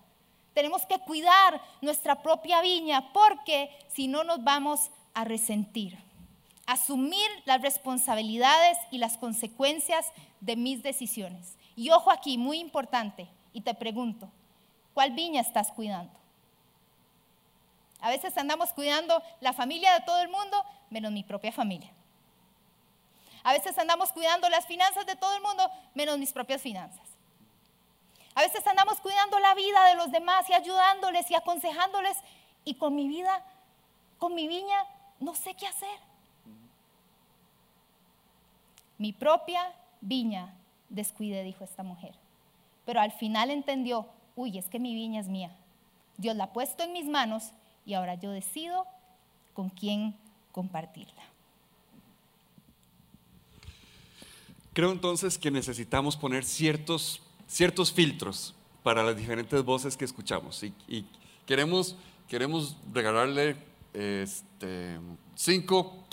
Tenemos 0.54 0.86
que 0.86 1.00
cuidar 1.00 1.62
nuestra 1.82 2.22
propia 2.22 2.62
viña 2.62 3.12
porque 3.14 3.70
si 3.88 4.08
no 4.08 4.24
nos 4.24 4.44
vamos 4.44 4.92
a 5.14 5.24
resentir. 5.24 5.98
Asumir 6.66 7.28
las 7.46 7.62
responsabilidades 7.62 8.78
y 8.92 8.98
las 8.98 9.18
consecuencias 9.18 10.12
de 10.42 10.56
mis 10.56 10.84
decisiones. 10.84 11.58
Y 11.76 11.90
ojo 11.90 12.12
aquí, 12.12 12.38
muy 12.38 12.60
importante, 12.60 13.28
y 13.52 13.62
te 13.62 13.74
pregunto, 13.74 14.30
¿cuál 14.94 15.12
viña 15.12 15.42
estás 15.42 15.72
cuidando? 15.72 16.23
A 18.14 18.16
veces 18.16 18.38
andamos 18.38 18.72
cuidando 18.74 19.24
la 19.42 19.54
familia 19.54 19.92
de 19.96 20.02
todo 20.02 20.20
el 20.22 20.30
mundo, 20.30 20.64
menos 20.92 21.12
mi 21.12 21.24
propia 21.24 21.52
familia. 21.52 21.92
A 23.44 23.54
veces 23.54 23.76
andamos 23.80 24.12
cuidando 24.12 24.48
las 24.50 24.68
finanzas 24.68 25.08
de 25.08 25.16
todo 25.16 25.36
el 25.36 25.42
mundo, 25.42 25.68
menos 25.96 26.20
mis 26.20 26.32
propias 26.32 26.62
finanzas. 26.62 27.10
A 28.36 28.42
veces 28.42 28.68
andamos 28.68 29.00
cuidando 29.00 29.40
la 29.40 29.56
vida 29.56 29.86
de 29.86 29.96
los 29.96 30.12
demás 30.12 30.48
y 30.48 30.54
ayudándoles 30.54 31.32
y 31.32 31.34
aconsejándoles 31.34 32.16
y 32.64 32.76
con 32.76 32.94
mi 32.94 33.08
vida, 33.08 33.44
con 34.20 34.36
mi 34.36 34.48
viña, 34.48 34.86
no 35.20 35.34
sé 35.34 35.56
qué 35.56 35.66
hacer. 35.66 36.00
Mi 39.00 39.12
propia 39.12 39.74
viña 40.02 40.54
descuide, 40.90 41.42
dijo 41.42 41.64
esta 41.64 41.82
mujer. 41.82 42.14
Pero 42.86 43.02
al 43.02 43.12
final 43.12 43.50
entendió, 43.50 44.08
uy, 44.36 44.60
es 44.60 44.70
que 44.70 44.78
mi 44.78 44.94
viña 44.94 45.20
es 45.20 45.30
mía. 45.30 45.50
Dios 46.18 46.36
la 46.36 46.44
ha 46.44 46.54
puesto 46.54 46.84
en 46.84 46.94
mis 46.94 47.08
manos 47.08 47.54
y 47.86 47.94
ahora 47.94 48.16
yo 48.16 48.32
decido 48.32 48.86
con 49.54 49.70
quién 49.70 50.16
compartirla. 50.52 51.24
Creo 54.74 54.92
entonces 54.92 55.38
que 55.38 55.52
necesitamos 55.52 56.18
poner 56.18 56.44
ciertos, 56.44 57.22
ciertos 57.48 57.92
filtros 57.92 58.56
para 58.82 59.04
las 59.04 59.16
diferentes 59.16 59.64
voces 59.64 59.96
que 59.96 60.06
escuchamos 60.06 60.64
y, 60.64 61.06
queremos, 61.46 61.96
queremos 62.28 62.76
regalarle 62.92 63.56
este, 63.94 65.00
cinco 65.36 66.04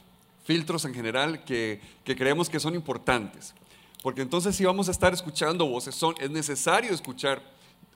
filtros 0.45 0.85
en 0.85 0.93
general 0.93 1.45
que, 1.45 1.81
que 2.05 2.15
creemos 2.17 2.51
que 2.51 2.61
son 2.61 2.75
importantes. 2.75 3.55
Porque 4.03 4.23
entonces 4.23 4.57
si 4.57 4.65
vamos 4.65 4.89
a 4.89 4.91
estar 4.91 5.13
escuchando 5.13 5.67
voces, 5.67 5.95
son, 5.95 6.15
es 6.21 6.31
necesario 6.31 6.93
escuchar 6.93 7.43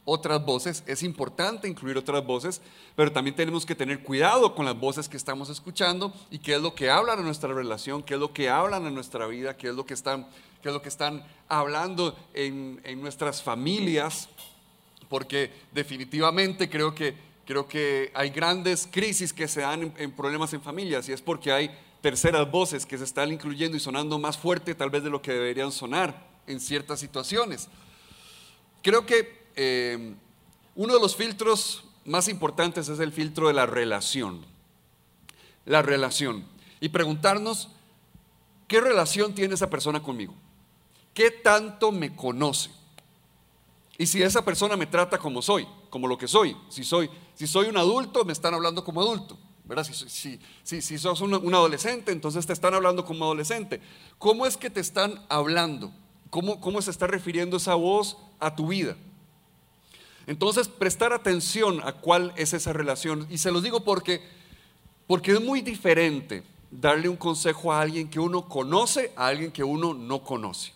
otras 0.05 0.45
voces, 0.45 0.83
es 0.87 1.03
importante 1.03 1.67
incluir 1.67 1.97
otras 1.97 2.25
voces, 2.25 2.61
pero 2.95 3.11
también 3.11 3.35
tenemos 3.35 3.65
que 3.65 3.75
tener 3.75 4.03
cuidado 4.03 4.55
con 4.55 4.67
las 4.67 4.79
voces 4.79 5.09
que 5.09 5.17
estamos 5.17 5.49
escuchando 5.49 6.13
y 6.31 6.39
qué 6.39 6.55
es 6.55 6.61
lo 6.61 6.75
que 6.75 6.91
hablan 6.91 7.19
en 7.19 7.25
nuestra 7.25 7.53
relación, 7.55 8.03
qué 8.03 8.15
es 8.15 8.21
lo 8.21 8.33
que 8.33 8.51
hablan 8.51 8.87
en 8.87 8.95
nuestra 8.95 9.27
vida, 9.27 9.57
qué 9.57 9.69
es 9.69 9.75
lo 9.75 9.87
que 9.87 9.95
están, 9.95 10.27
qué 10.63 10.69
es 10.69 10.75
lo 10.75 10.83
que 10.83 10.91
están 10.91 11.25
hablando 11.49 12.15
en, 12.35 12.81
nuestras 13.01 13.43
familias, 13.43 14.29
porque 15.09 15.51
definitivamente 15.73 16.69
creo 16.69 16.95
que, 16.95 17.15
creo 17.47 17.67
que 17.67 18.11
hay 18.15 18.29
grandes 18.29 18.87
crisis 18.91 19.33
que 19.33 19.49
se 19.49 19.63
dan 19.63 19.85
en, 19.85 19.95
en 19.97 20.13
problemas 20.13 20.53
en 20.53 20.61
familias 20.61 21.09
y 21.09 21.13
es 21.13 21.23
porque 21.23 21.51
hay 21.51 21.71
terceras 22.03 22.51
voces 22.51 22.85
que 22.85 22.99
se 22.99 23.05
están 23.05 23.33
incluyendo 23.33 23.75
y 23.75 23.81
sonando 23.81 24.19
más 24.19 24.37
fuerte 24.37 24.75
tal 24.75 24.91
vez 24.91 25.03
de 25.03 25.09
lo 25.09 25.23
que 25.23 25.33
deberían 25.33 25.73
sonar 25.73 26.29
en 26.47 26.61
ciertas 26.61 27.01
situaciones. 27.01 27.69
Creo 28.83 29.07
que 29.07 29.44
eh, 29.57 30.15
uno 30.75 30.95
de 30.95 31.01
los 31.01 31.17
filtros 31.17 31.85
más 32.05 32.29
importantes 32.29 32.89
es 32.89 32.99
el 32.99 33.13
filtro 33.13 33.49
de 33.49 33.55
la 33.55 33.67
relación. 33.67 34.45
La 35.65 35.83
relación. 35.83 36.45
Y 36.81 36.91
preguntarnos, 36.91 37.69
¿qué 38.69 38.81
relación 38.81 39.35
tiene 39.35 39.55
esa 39.55 39.71
persona 39.71 40.03
conmigo? 40.03 40.35
¿Qué 41.15 41.31
tanto 41.31 41.93
me 41.93 42.15
conoce? 42.15 42.71
Y 43.97 44.07
si 44.07 44.23
esa 44.23 44.45
persona 44.45 44.77
me 44.77 44.87
trata 44.87 45.19
como 45.19 45.41
soy, 45.41 45.67
como 45.89 46.09
lo 46.09 46.19
que 46.19 46.27
soy, 46.27 46.57
si 46.69 46.83
soy, 46.83 47.09
si 47.35 47.47
soy 47.47 47.69
un 47.69 47.77
adulto, 47.77 48.25
me 48.25 48.33
están 48.33 48.53
hablando 48.53 48.85
como 48.85 49.01
adulto. 49.01 49.39
¿verdad? 49.65 49.85
Si, 49.85 50.39
si, 50.63 50.83
si, 50.83 50.99
sos 50.99 51.21
un, 51.21 51.35
un, 51.35 51.55
adolescente, 51.55 52.13
entonces 52.13 52.47
te 52.47 52.53
están 52.53 52.75
hablando 52.75 53.05
como 53.05 53.25
adolescente. 53.25 53.81
¿Cómo 54.19 54.45
es 54.45 54.57
que 54.57 54.69
te 54.69 54.81
están 54.81 55.25
hablando? 55.29 55.91
¿Cómo, 56.29 56.61
cómo 56.61 56.83
se 56.83 56.91
está 56.91 57.07
refiriendo 57.07 57.57
esa 57.57 57.75
voz 57.75 58.19
a 58.41 58.55
tu 58.55 58.69
vida? 58.69 58.97
Entonces, 60.27 60.69
prestar 60.69 61.13
atención 61.13 61.81
a 61.85 61.93
cuál 61.93 62.33
es 62.37 62.53
esa 62.53 62.73
relación. 62.73 63.27
Y 63.31 63.39
se 63.39 63.53
los 63.53 63.63
digo 63.63 63.85
porque, 63.85 64.23
porque 65.07 65.33
es 65.33 65.41
muy 65.41 65.61
diferente 65.61 66.43
darle 66.71 67.09
un 67.09 67.17
consejo 67.17 67.73
a 67.73 67.81
alguien 67.81 68.09
que 68.09 68.19
uno 68.19 68.49
conoce 68.49 69.13
a 69.17 69.27
alguien 69.29 69.53
que 69.53 69.63
uno 69.63 69.95
no 69.95 70.23
conoce. 70.23 70.73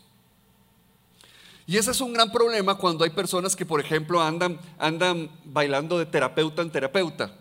Y 1.66 1.76
ese 1.76 1.90
es 1.90 2.00
un 2.00 2.12
gran 2.12 2.30
problema 2.30 2.76
cuando 2.76 3.04
hay 3.04 3.11
personas 3.11 3.54
que, 3.54 3.66
por 3.66 3.80
ejemplo, 3.80 4.22
andan, 4.22 4.58
andan 4.78 5.30
bailando 5.44 5.98
de 5.98 6.06
terapeuta 6.06 6.62
en 6.62 6.70
terapeuta, 6.70 7.34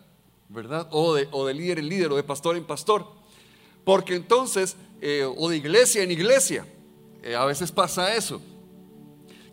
¿verdad? 0.50 0.88
O 0.92 1.14
de, 1.14 1.28
o 1.32 1.46
de 1.46 1.54
líder 1.54 1.80
en 1.80 1.88
líder, 1.88 2.12
o 2.12 2.16
de 2.16 2.24
pastor 2.24 2.58
en 2.58 2.66
pastor. 2.66 3.06
Porque 3.86 4.16
entonces, 4.16 4.76
eh, 5.02 5.24
o 5.24 5.50
de 5.50 5.58
iglesia 5.58 6.04
en 6.04 6.12
iglesia, 6.12 6.66
eh, 7.24 7.36
a 7.36 7.46
veces 7.46 7.72
pasa 7.72 8.16
eso 8.16 8.42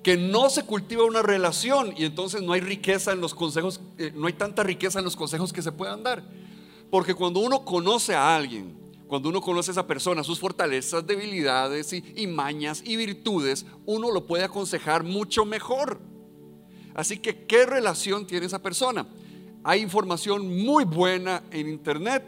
que 0.04 0.18
no 0.18 0.50
se 0.50 0.64
cultiva 0.64 1.02
una 1.04 1.22
relación 1.22 1.94
y 1.96 2.04
entonces 2.04 2.42
no 2.42 2.52
hay 2.52 2.60
riqueza 2.60 3.10
en 3.12 3.22
los 3.22 3.34
consejos, 3.34 3.80
eh, 3.96 4.12
no 4.14 4.26
hay 4.26 4.34
tanta 4.34 4.62
riqueza 4.62 4.98
en 4.98 5.04
los 5.06 5.16
consejos 5.16 5.52
que 5.52 5.62
se 5.62 5.72
puedan 5.72 6.02
dar. 6.02 6.22
Porque 6.90 7.14
cuando 7.14 7.40
uno 7.40 7.64
conoce 7.64 8.14
a 8.14 8.36
alguien, 8.36 8.76
cuando 9.08 9.30
uno 9.30 9.40
conoce 9.40 9.70
a 9.70 9.72
esa 9.72 9.86
persona, 9.86 10.22
sus 10.22 10.38
fortalezas, 10.38 11.06
debilidades 11.06 11.90
y, 11.94 12.04
y 12.16 12.26
mañas 12.26 12.82
y 12.84 12.96
virtudes, 12.96 13.64
uno 13.86 14.12
lo 14.12 14.26
puede 14.26 14.44
aconsejar 14.44 15.04
mucho 15.04 15.46
mejor. 15.46 15.98
Así 16.94 17.18
que, 17.18 17.46
¿qué 17.46 17.64
relación 17.64 18.26
tiene 18.26 18.44
esa 18.44 18.60
persona? 18.60 19.06
Hay 19.64 19.80
información 19.80 20.64
muy 20.64 20.84
buena 20.84 21.42
en 21.50 21.66
internet, 21.66 22.22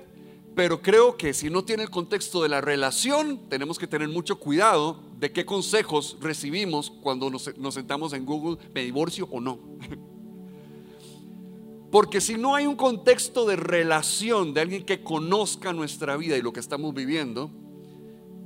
pero 0.56 0.80
creo 0.80 1.18
que 1.18 1.34
si 1.34 1.50
no 1.50 1.64
tiene 1.64 1.82
el 1.82 1.90
contexto 1.90 2.42
de 2.42 2.48
la 2.48 2.62
relación, 2.62 3.46
tenemos 3.50 3.78
que 3.78 3.86
tener 3.86 4.08
mucho 4.08 4.40
cuidado 4.40 5.02
de 5.20 5.30
qué 5.30 5.44
consejos 5.44 6.16
recibimos 6.18 6.90
cuando 7.02 7.28
nos, 7.28 7.52
sentamos 7.74 8.14
en 8.14 8.24
Google, 8.24 8.56
me 8.74 8.82
divorcio 8.82 9.28
o 9.30 9.38
no. 9.38 9.58
Porque 11.92 12.22
si 12.22 12.38
no 12.38 12.54
hay 12.54 12.66
un 12.66 12.74
contexto 12.74 13.44
de 13.44 13.56
relación 13.56 14.54
de 14.54 14.62
alguien 14.62 14.86
que 14.86 15.02
conozca 15.02 15.74
nuestra 15.74 16.16
vida 16.16 16.38
y 16.38 16.42
lo 16.42 16.54
que 16.54 16.60
estamos 16.60 16.94
viviendo, 16.94 17.50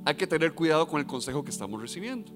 hay 0.04 0.16
que 0.16 0.26
tener 0.26 0.52
cuidado 0.52 0.88
con 0.88 0.98
el 0.98 1.06
consejo 1.06 1.44
que 1.44 1.52
estamos 1.52 1.80
recibiendo. 1.80 2.32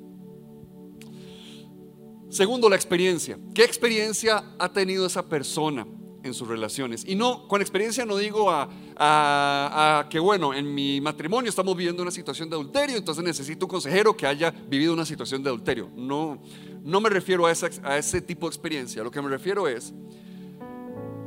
Segundo, 2.29 2.69
la 2.69 2.77
experiencia. 2.77 3.41
¿Qué 3.53 3.65
experiencia 3.65 4.55
ha 4.57 4.73
tenido 4.73 5.05
esa 5.05 5.29
persona 5.29 5.85
en 6.25 6.35
sus 6.35 6.49
relaciones? 6.49 7.05
Y 7.07 7.15
no, 7.15 7.47
con 7.47 7.61
experiencia 7.61 8.05
no 8.05 8.17
digo 8.17 8.51
a, 8.51 10.07
que, 10.11 10.19
bueno, 10.19 10.53
en 10.53 10.75
mi 10.75 11.01
matrimonio 11.01 11.49
estamos 11.49 11.77
viviendo 11.77 12.03
una 12.03 12.11
situación 12.11 12.51
de 12.51 12.57
adulterio, 12.57 12.97
entonces 12.97 13.23
necesito 13.23 13.67
un 13.67 13.71
consejero 13.71 14.17
que 14.17 14.27
haya 14.27 14.51
vivido 14.51 14.93
una 14.93 15.05
situación 15.05 15.43
de 15.43 15.51
adulterio. 15.51 15.91
No, 15.95 16.43
no 16.83 17.01
me 17.01 17.09
refiero 17.09 17.47
a, 17.47 17.51
a 17.51 17.99
ese 17.99 18.21
tipo 18.21 18.47
de 18.47 18.51
experiencia. 18.51 19.03
Lo 19.05 19.11
que 19.11 19.23
me 19.23 19.29
refiero 19.29 19.69
es, 19.69 19.93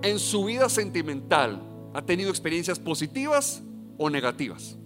en 0.02 0.20
su 0.20 0.46
vida 0.46 0.68
sentimental, 0.68 1.62
¿ha 1.94 2.02
tenido 2.02 2.30
experiencias 2.30 2.80
positivas 2.80 3.64
o 3.98 4.10
negativas? 4.10 4.78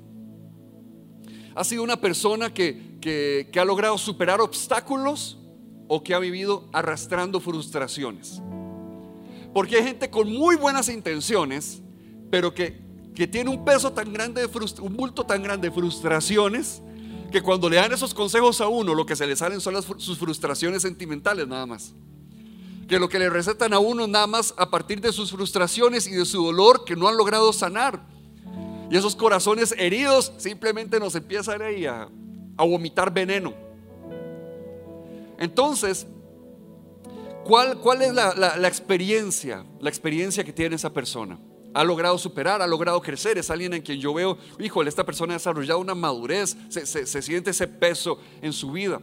¿Ha 1.55 1.63
sido 1.63 1.83
una 1.83 1.99
persona 1.99 2.53
que, 2.53 2.97
que 3.01 3.59
ha 3.59 3.65
logrado 3.65 3.97
superar 3.97 4.39
obstáculos 4.39 5.37
o 5.93 6.01
que 6.01 6.13
ha 6.13 6.19
vivido 6.19 6.69
arrastrando 6.71 7.41
frustraciones. 7.41 8.41
Porque 9.53 9.77
hay 9.77 9.83
gente 9.83 10.09
con 10.09 10.31
muy 10.31 10.55
buenas 10.55 10.87
intenciones, 10.89 11.81
pero 12.29 12.53
que, 12.53 12.81
que 13.13 13.27
tiene 13.27 13.49
un 13.49 13.65
peso 13.65 13.91
tan 13.91 14.13
grande, 14.13 14.41
de 14.41 14.81
un 14.81 14.95
bulto 14.95 15.25
tan 15.25 15.43
grande 15.43 15.69
de 15.69 15.75
frustraciones, 15.75 16.81
que 17.31 17.41
cuando 17.41 17.69
le 17.69 17.77
dan 17.77 17.91
esos 17.91 18.13
consejos 18.13 18.61
a 18.61 18.67
uno, 18.67 18.93
lo 18.93 19.05
que 19.05 19.15
se 19.15 19.25
le 19.25 19.35
salen 19.35 19.61
son 19.61 19.81
sus 19.99 20.17
frustraciones 20.17 20.81
sentimentales 20.81 21.47
nada 21.47 21.65
más. 21.65 21.93
Que 22.87 22.99
lo 22.99 23.07
que 23.07 23.19
le 23.19 23.29
recetan 23.29 23.73
a 23.73 23.79
uno 23.79 24.05
nada 24.05 24.27
más 24.27 24.53
a 24.57 24.69
partir 24.69 24.99
de 24.99 25.13
sus 25.13 25.31
frustraciones 25.31 26.07
y 26.07 26.11
de 26.11 26.25
su 26.25 26.43
dolor 26.43 26.83
que 26.83 26.95
no 26.95 27.07
han 27.07 27.15
logrado 27.15 27.53
sanar. 27.53 28.05
Y 28.89 28.97
esos 28.97 29.15
corazones 29.15 29.73
heridos 29.77 30.33
simplemente 30.37 30.99
nos 30.99 31.15
empiezan 31.15 31.61
ahí 31.61 31.85
a, 31.85 32.09
a 32.57 32.63
vomitar 32.65 33.13
veneno. 33.13 33.53
Entonces, 35.39 36.05
¿cuál, 37.43 37.77
cuál 37.79 38.01
es 38.01 38.13
la, 38.13 38.67
experiencia? 38.67 39.65
La 39.79 39.89
experiencia 39.89 40.43
que 40.43 40.53
tiene 40.53 40.75
esa 40.75 40.91
persona. 40.91 41.39
Ha 41.73 41.83
logrado 41.83 42.17
superar, 42.17 42.61
ha 42.61 42.67
logrado 42.67 43.01
crecer, 43.01 43.37
es 43.37 43.49
alguien 43.49 43.73
en 43.73 43.81
quien 43.81 43.99
yo 43.99 44.13
veo, 44.13 44.37
híjole, 44.59 44.89
esta 44.89 45.05
persona 45.05 45.33
ha 45.33 45.37
desarrollado 45.37 45.79
una 45.79 45.95
madurez, 45.95 46.57
se, 46.69 47.21
siente 47.21 47.51
ese 47.51 47.67
peso 47.67 48.19
en 48.41 48.51
su 48.51 48.71
vida. 48.71 48.99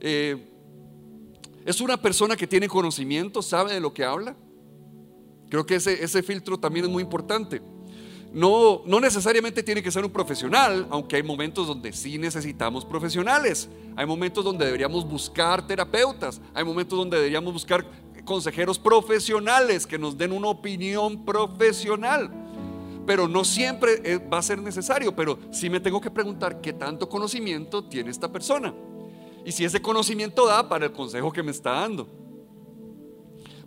Eh, 0.00 0.50
es 1.66 1.80
una 1.80 2.00
persona 2.00 2.36
que 2.36 2.46
tiene 2.46 2.68
conocimiento, 2.68 3.42
sabe 3.42 3.74
de 3.74 3.80
lo 3.80 3.92
que 3.92 4.04
habla. 4.04 4.36
Creo 5.50 5.66
que 5.66 5.76
ese, 5.76 6.02
ese 6.02 6.22
filtro 6.22 6.58
también 6.58 6.86
es 6.86 6.90
muy 6.90 7.02
importante. 7.02 7.60
No, 8.34 8.82
no 8.84 8.98
necesariamente 8.98 9.62
tiene 9.62 9.80
que 9.80 9.92
ser 9.92 10.04
un 10.04 10.10
profesional, 10.10 10.88
aunque 10.90 11.14
hay 11.14 11.22
momentos 11.22 11.68
donde 11.68 11.92
sí 11.92 12.18
necesitamos 12.18 12.84
profesionales. 12.84 13.68
Hay 13.94 14.06
momentos 14.06 14.44
donde 14.44 14.64
deberíamos 14.64 15.08
buscar 15.08 15.64
terapeutas. 15.64 16.40
Hay 16.52 16.64
momentos 16.64 16.98
donde 16.98 17.16
deberíamos 17.16 17.52
buscar 17.52 17.86
consejeros 18.24 18.76
profesionales 18.76 19.86
que 19.86 19.98
nos 19.98 20.18
den 20.18 20.32
una 20.32 20.48
opinión 20.48 21.24
profesional. 21.24 22.28
Pero 23.06 23.28
no 23.28 23.44
siempre 23.44 24.00
eh, 24.02 24.18
va 24.18 24.38
a 24.38 24.42
ser 24.42 24.60
necesario, 24.60 25.14
pero 25.14 25.38
sí 25.52 25.70
me 25.70 25.78
tengo 25.78 26.00
que 26.00 26.10
preguntar 26.10 26.60
qué 26.60 26.72
tanto 26.72 27.08
conocimiento 27.08 27.84
tiene 27.84 28.10
esta 28.10 28.32
persona. 28.32 28.74
Y 29.44 29.52
si 29.52 29.64
ese 29.64 29.80
conocimiento 29.80 30.44
da 30.46 30.68
para 30.68 30.86
el 30.86 30.92
consejo 30.92 31.30
que 31.30 31.44
me 31.44 31.52
está 31.52 31.70
dando. 31.72 32.08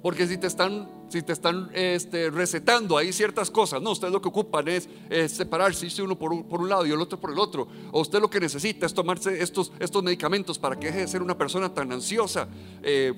Porque 0.01 0.27
si 0.27 0.37
te 0.37 0.47
están, 0.47 0.89
si 1.09 1.21
te 1.21 1.33
están 1.33 1.69
este, 1.73 2.29
recetando 2.29 2.97
ahí 2.97 3.13
ciertas 3.13 3.49
cosas, 3.49 3.81
no, 3.81 3.91
ustedes 3.91 4.13
lo 4.13 4.21
que 4.21 4.27
ocupan 4.27 4.67
es, 4.67 4.89
separarse, 5.27 6.01
uno 6.01 6.17
por 6.17 6.33
un, 6.33 6.69
lado 6.69 6.85
y 6.85 6.91
el 6.91 7.01
otro 7.01 7.19
por 7.19 7.31
el 7.31 7.39
otro. 7.39 7.67
O 7.91 8.01
usted 8.01 8.19
lo 8.19 8.29
que 8.29 8.39
necesita 8.39 8.85
es 8.85 8.93
tomarse 8.93 9.41
estos, 9.41 9.71
estos 9.79 10.03
medicamentos 10.03 10.59
para 10.59 10.77
que 10.77 10.87
deje 10.87 10.99
de 10.99 11.07
ser 11.07 11.21
una 11.21 11.37
persona 11.37 11.73
tan 11.73 11.91
ansiosa. 11.91 12.47
Eh, 12.83 13.13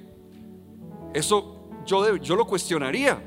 eso 1.13 1.67
yo, 1.86 2.15
yo 2.17 2.36
lo 2.36 2.45
cuestionaría. 2.45 3.23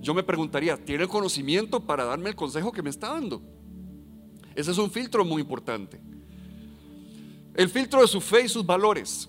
Yo 0.00 0.14
me 0.14 0.22
preguntaría, 0.22 0.76
¿tiene 0.76 1.04
el 1.04 1.08
conocimiento 1.08 1.80
para 1.80 2.04
darme 2.04 2.30
el 2.30 2.36
consejo 2.36 2.72
que 2.72 2.82
me 2.82 2.90
está 2.90 3.08
dando? 3.08 3.42
Ese 4.54 4.70
es 4.70 4.78
un 4.78 4.90
filtro 4.90 5.24
muy 5.24 5.42
importante. 5.42 6.00
El 7.54 7.68
filtro 7.68 8.00
de 8.00 8.06
su 8.06 8.20
fe 8.20 8.44
y 8.44 8.48
sus 8.48 8.64
valores. 8.64 9.28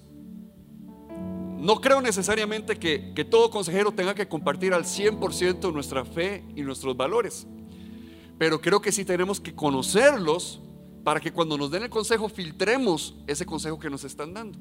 No 1.58 1.82
creo 1.82 2.02
necesariamente 2.02 2.78
que, 2.78 3.26
todo 3.26 3.50
consejero 3.50 3.92
tenga 3.92 4.14
que 4.14 4.28
compartir 4.28 4.74
al 4.74 4.84
100% 4.84 5.74
nuestra 5.74 6.06
fe 6.06 6.44
y 6.56 6.62
nuestros 6.62 6.96
valores, 6.96 7.48
pero 8.38 8.62
creo 8.62 8.80
que 8.80 8.92
sí 8.92 9.04
tenemos 9.04 9.40
que 9.40 9.56
conocerlos 9.56 10.62
para 11.04 11.20
que 11.20 11.32
cuando 11.32 11.58
nos 11.58 11.72
den 11.72 11.84
el 11.84 11.90
consejo 11.90 12.30
filtremos 12.30 13.16
ese 13.26 13.46
consejo 13.46 13.80
que 13.80 13.90
nos 13.90 14.04
están 14.04 14.34
dando. 14.34 14.60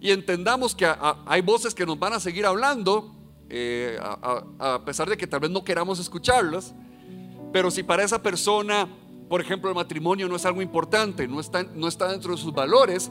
Y 0.00 0.12
entendamos 0.12 0.74
que 0.74 0.86
hay 1.26 1.40
voces 1.40 1.74
que 1.74 1.84
nos 1.84 1.98
van 1.98 2.12
a 2.12 2.20
seguir 2.20 2.46
hablando, 2.46 3.12
eh, 3.48 3.98
a, 4.00 4.82
pesar 4.84 5.08
de 5.08 5.16
que 5.16 5.26
tal 5.26 5.40
vez 5.40 5.50
no 5.50 5.64
queramos 5.64 5.98
escucharlas, 5.98 6.74
pero 7.52 7.72
si 7.72 7.82
para 7.82 8.04
esa 8.04 8.22
persona, 8.22 8.88
por 9.28 9.40
ejemplo, 9.40 9.68
el 9.68 9.74
matrimonio 9.74 10.28
no 10.28 10.36
es 10.36 10.44
algo 10.46 10.62
importante, 10.62 11.26
no 11.26 11.40
está, 11.40 11.64
no 11.64 11.88
está 11.88 12.08
dentro 12.08 12.36
de 12.36 12.40
sus 12.40 12.52
valores, 12.52 13.10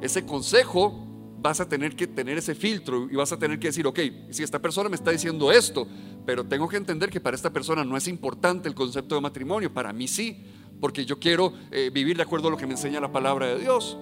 ese 0.00 0.24
consejo 0.24 1.07
vas 1.40 1.60
a 1.60 1.68
tener 1.68 1.94
que 1.94 2.06
tener 2.06 2.38
ese 2.38 2.54
filtro 2.54 3.08
y 3.10 3.16
vas 3.16 3.32
a 3.32 3.38
tener 3.38 3.58
que 3.58 3.68
decir, 3.68 3.86
ok, 3.86 4.00
si 4.30 4.42
esta 4.42 4.58
persona 4.58 4.88
me 4.88 4.96
está 4.96 5.10
diciendo 5.10 5.52
esto, 5.52 5.86
pero 6.26 6.44
tengo 6.44 6.68
que 6.68 6.76
entender 6.76 7.10
que 7.10 7.20
para 7.20 7.36
esta 7.36 7.50
persona 7.50 7.84
no 7.84 7.96
es 7.96 8.08
importante 8.08 8.68
el 8.68 8.74
concepto 8.74 9.14
de 9.14 9.20
matrimonio, 9.20 9.72
para 9.72 9.92
mí 9.92 10.08
sí, 10.08 10.44
porque 10.80 11.04
yo 11.04 11.18
quiero 11.18 11.52
eh, 11.70 11.90
vivir 11.92 12.16
de 12.16 12.22
acuerdo 12.22 12.48
a 12.48 12.50
lo 12.50 12.56
que 12.56 12.66
me 12.66 12.72
enseña 12.72 13.00
la 13.00 13.12
palabra 13.12 13.46
de 13.46 13.60
Dios. 13.60 13.96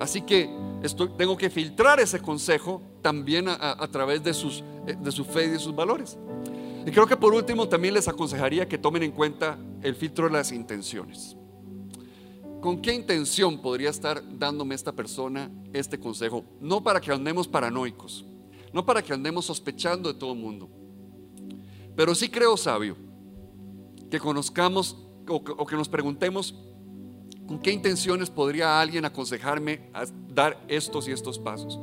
Así 0.00 0.22
que 0.22 0.48
tengo 1.16 1.36
que 1.36 1.50
filtrar 1.50 2.00
ese 2.00 2.20
consejo 2.20 2.82
también 3.02 3.46
a, 3.48 3.88
través 3.88 4.22
de, 4.22 4.32
sus, 4.32 4.62
eh, 4.86 4.96
de 4.98 5.10
su 5.10 5.24
fe 5.24 5.46
y 5.46 5.48
de 5.48 5.58
sus 5.58 5.74
valores. 5.74 6.16
Y 6.86 6.90
creo 6.90 7.06
que 7.06 7.16
por 7.16 7.34
último 7.34 7.68
también 7.68 7.94
les 7.94 8.08
aconsejaría 8.08 8.68
que 8.68 8.78
tomen 8.78 9.02
en 9.02 9.10
cuenta 9.10 9.58
el 9.82 9.94
filtro 9.94 10.26
de 10.26 10.32
las 10.32 10.52
intenciones. 10.52 11.36
¿Con 12.60 12.82
qué 12.82 12.92
intención 12.92 13.60
podría 13.60 13.90
estar 13.90 14.22
dándome 14.36 14.74
esta 14.74 14.92
persona 14.92 15.50
este 15.72 15.98
consejo? 15.98 16.44
No 16.60 16.82
para 16.82 17.00
que 17.00 17.12
andemos 17.12 17.46
paranoicos, 17.46 18.24
no 18.72 18.84
para 18.84 19.02
que 19.02 19.12
andemos 19.12 19.44
sospechando 19.44 20.12
de 20.12 20.18
todo 20.18 20.32
el 20.32 20.38
mundo, 20.38 20.68
pero 21.94 22.14
sí 22.14 22.28
creo 22.28 22.56
sabio 22.56 22.96
que 24.10 24.18
conozcamos 24.18 24.96
o 25.28 25.66
que, 25.66 25.76
nos 25.76 25.88
preguntemos 25.88 26.54
con 27.46 27.60
qué 27.60 27.70
intenciones 27.70 28.30
podría 28.30 28.80
alguien 28.80 29.04
aconsejarme 29.04 29.90
dar 30.28 30.64
estos 30.68 31.08
y 31.08 31.12
estos 31.12 31.38
pasos. 31.38 31.78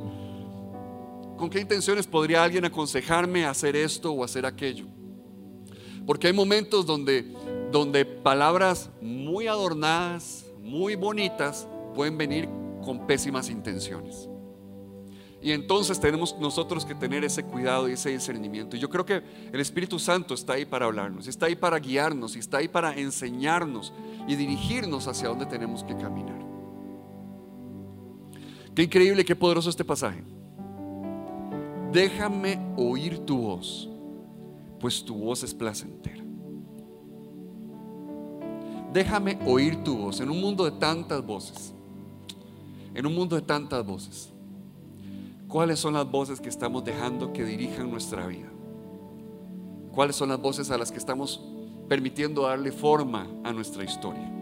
¿Con 1.36 1.50
qué 1.50 1.60
intenciones 1.60 2.06
podría 2.06 2.42
alguien 2.42 2.64
aconsejarme 2.64 3.44
hacer 3.44 3.76
esto 3.76 4.10
o 4.10 4.24
hacer 4.24 4.46
aquello? 4.46 4.86
Porque 6.06 6.28
hay 6.28 6.32
momentos 6.32 6.86
donde, 6.86 7.34
donde 7.70 8.04
palabras 8.04 8.90
muy 9.02 9.48
adornadas, 9.48 10.45
muy 10.66 10.96
bonitas 10.96 11.66
pueden 11.94 12.18
venir 12.18 12.48
con 12.84 13.06
pésimas 13.06 13.48
intenciones. 13.48 14.28
Y 15.40 15.52
entonces 15.52 16.00
tenemos 16.00 16.36
nosotros 16.40 16.84
que 16.84 16.94
tener 16.94 17.24
ese 17.24 17.44
cuidado 17.44 17.88
y 17.88 17.92
ese 17.92 18.10
discernimiento. 18.10 18.76
Y 18.76 18.80
yo 18.80 18.88
creo 18.90 19.04
que 19.06 19.22
el 19.52 19.60
Espíritu 19.60 19.98
Santo 19.98 20.34
está 20.34 20.54
ahí 20.54 20.64
para 20.64 20.86
hablarnos, 20.86 21.28
está 21.28 21.46
ahí 21.46 21.54
para 21.54 21.78
guiarnos, 21.78 22.34
está 22.36 22.58
ahí 22.58 22.68
para 22.68 22.94
enseñarnos 22.96 23.92
y 24.26 24.34
dirigirnos 24.34 25.06
hacia 25.06 25.28
donde 25.28 25.46
tenemos 25.46 25.84
que 25.84 25.94
caminar. 25.96 26.44
Qué 28.74 28.82
increíble, 28.82 29.24
qué 29.24 29.36
poderoso 29.36 29.70
este 29.70 29.84
pasaje. 29.84 30.22
Déjame 31.92 32.58
oír 32.76 33.20
tu 33.20 33.38
voz, 33.38 33.88
pues 34.80 35.04
tu 35.04 35.14
voz 35.14 35.44
es 35.44 35.54
placentera 35.54 36.15
déjame 38.96 39.38
oír 39.44 39.84
tu 39.84 39.94
voz 39.94 40.20
en 40.20 40.30
un 40.30 40.40
mundo 40.40 40.64
de 40.64 40.70
tantas 40.70 41.24
voces. 41.24 41.74
En 42.94 43.04
un 43.04 43.14
mundo 43.14 43.36
de 43.36 43.42
tantas 43.42 43.84
voces. 43.84 44.32
¿Cuáles 45.48 45.78
son 45.78 45.92
las 45.92 46.10
voces 46.10 46.40
que 46.40 46.48
estamos 46.48 46.82
dejando 46.82 47.30
que 47.30 47.44
dirijan 47.44 47.90
nuestra 47.90 48.26
vida? 48.26 48.50
¿Cuáles 49.92 50.16
son 50.16 50.30
las 50.30 50.40
voces 50.40 50.70
a 50.70 50.78
las 50.78 50.90
que 50.90 50.96
estamos 50.96 51.42
permitiendo 51.90 52.44
darle 52.44 52.72
forma 52.72 53.26
a 53.44 53.52
nuestra 53.52 53.84
historia? 53.84 54.32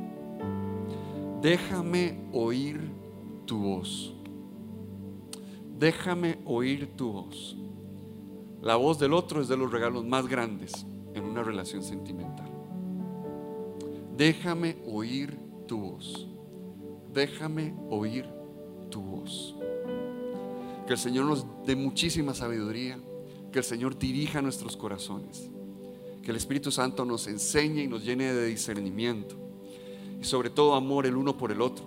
Déjame 1.43 2.21
oír 2.33 2.81
tu 3.47 3.59
voz. 3.59 4.15
Déjame 5.77 6.39
oír 6.47 6.95
tu 6.97 7.11
voz. 7.11 7.57
La 8.63 8.77
voz 8.77 9.01
del 9.01 9.15
otro 9.15 9.43
es 9.43 9.49
de 9.49 9.57
los 9.57 9.73
regalos 9.73 10.05
más 10.05 10.29
grandes 10.29 10.87
en 11.13 11.25
una 11.25 11.43
relación 11.43 11.83
sentimental. 11.83 12.54
Déjame 14.17 14.77
oír 14.87 15.37
tu 15.67 15.79
voz. 15.79 16.29
Déjame 17.13 17.75
oír 17.91 18.27
tu 18.91 19.01
voz. 19.01 19.57
Que 20.87 20.93
el 20.93 20.99
Señor 20.99 21.27
nos 21.27 21.47
dé 21.67 21.75
muchísima 21.75 22.35
sabiduría, 22.35 22.99
que 23.51 23.59
el 23.59 23.65
Señor 23.65 23.99
dirija 23.99 24.43
nuestros 24.43 24.77
corazones, 24.77 25.51
que 26.23 26.31
el 26.31 26.37
Espíritu 26.37 26.71
Santo 26.71 27.05
nos 27.05 27.27
enseñe 27.27 27.83
y 27.83 27.89
nos 27.89 28.05
llene 28.05 28.33
de 28.33 28.47
discernimiento 28.47 29.37
y 30.21 30.25
sobre 30.25 30.51
todo 30.51 30.75
amor 30.75 31.07
el 31.07 31.17
uno 31.17 31.37
por 31.37 31.51
el 31.51 31.61
otro. 31.61 31.85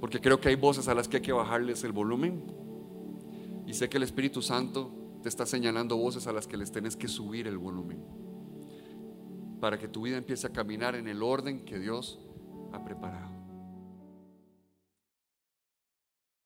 Porque 0.00 0.20
creo 0.20 0.40
que 0.40 0.50
hay 0.50 0.56
voces 0.56 0.86
a 0.88 0.94
las 0.94 1.08
que 1.08 1.16
hay 1.16 1.22
que 1.22 1.32
bajarles 1.32 1.82
el 1.82 1.92
volumen 1.92 2.42
y 3.66 3.74
sé 3.74 3.88
que 3.88 3.96
el 3.96 4.02
Espíritu 4.02 4.42
Santo 4.42 5.03
te 5.24 5.30
está 5.30 5.46
señalando 5.46 5.96
voces 5.96 6.26
a 6.26 6.34
las 6.34 6.46
que 6.46 6.58
les 6.58 6.70
tienes 6.70 6.96
que 6.96 7.08
subir 7.08 7.48
el 7.48 7.56
volumen 7.56 8.04
para 9.58 9.78
que 9.78 9.88
tu 9.88 10.02
vida 10.02 10.18
empiece 10.18 10.46
a 10.46 10.52
caminar 10.52 10.96
en 10.96 11.08
el 11.08 11.22
orden 11.22 11.64
que 11.64 11.78
Dios 11.78 12.20
ha 12.74 12.84
preparado. 12.84 13.33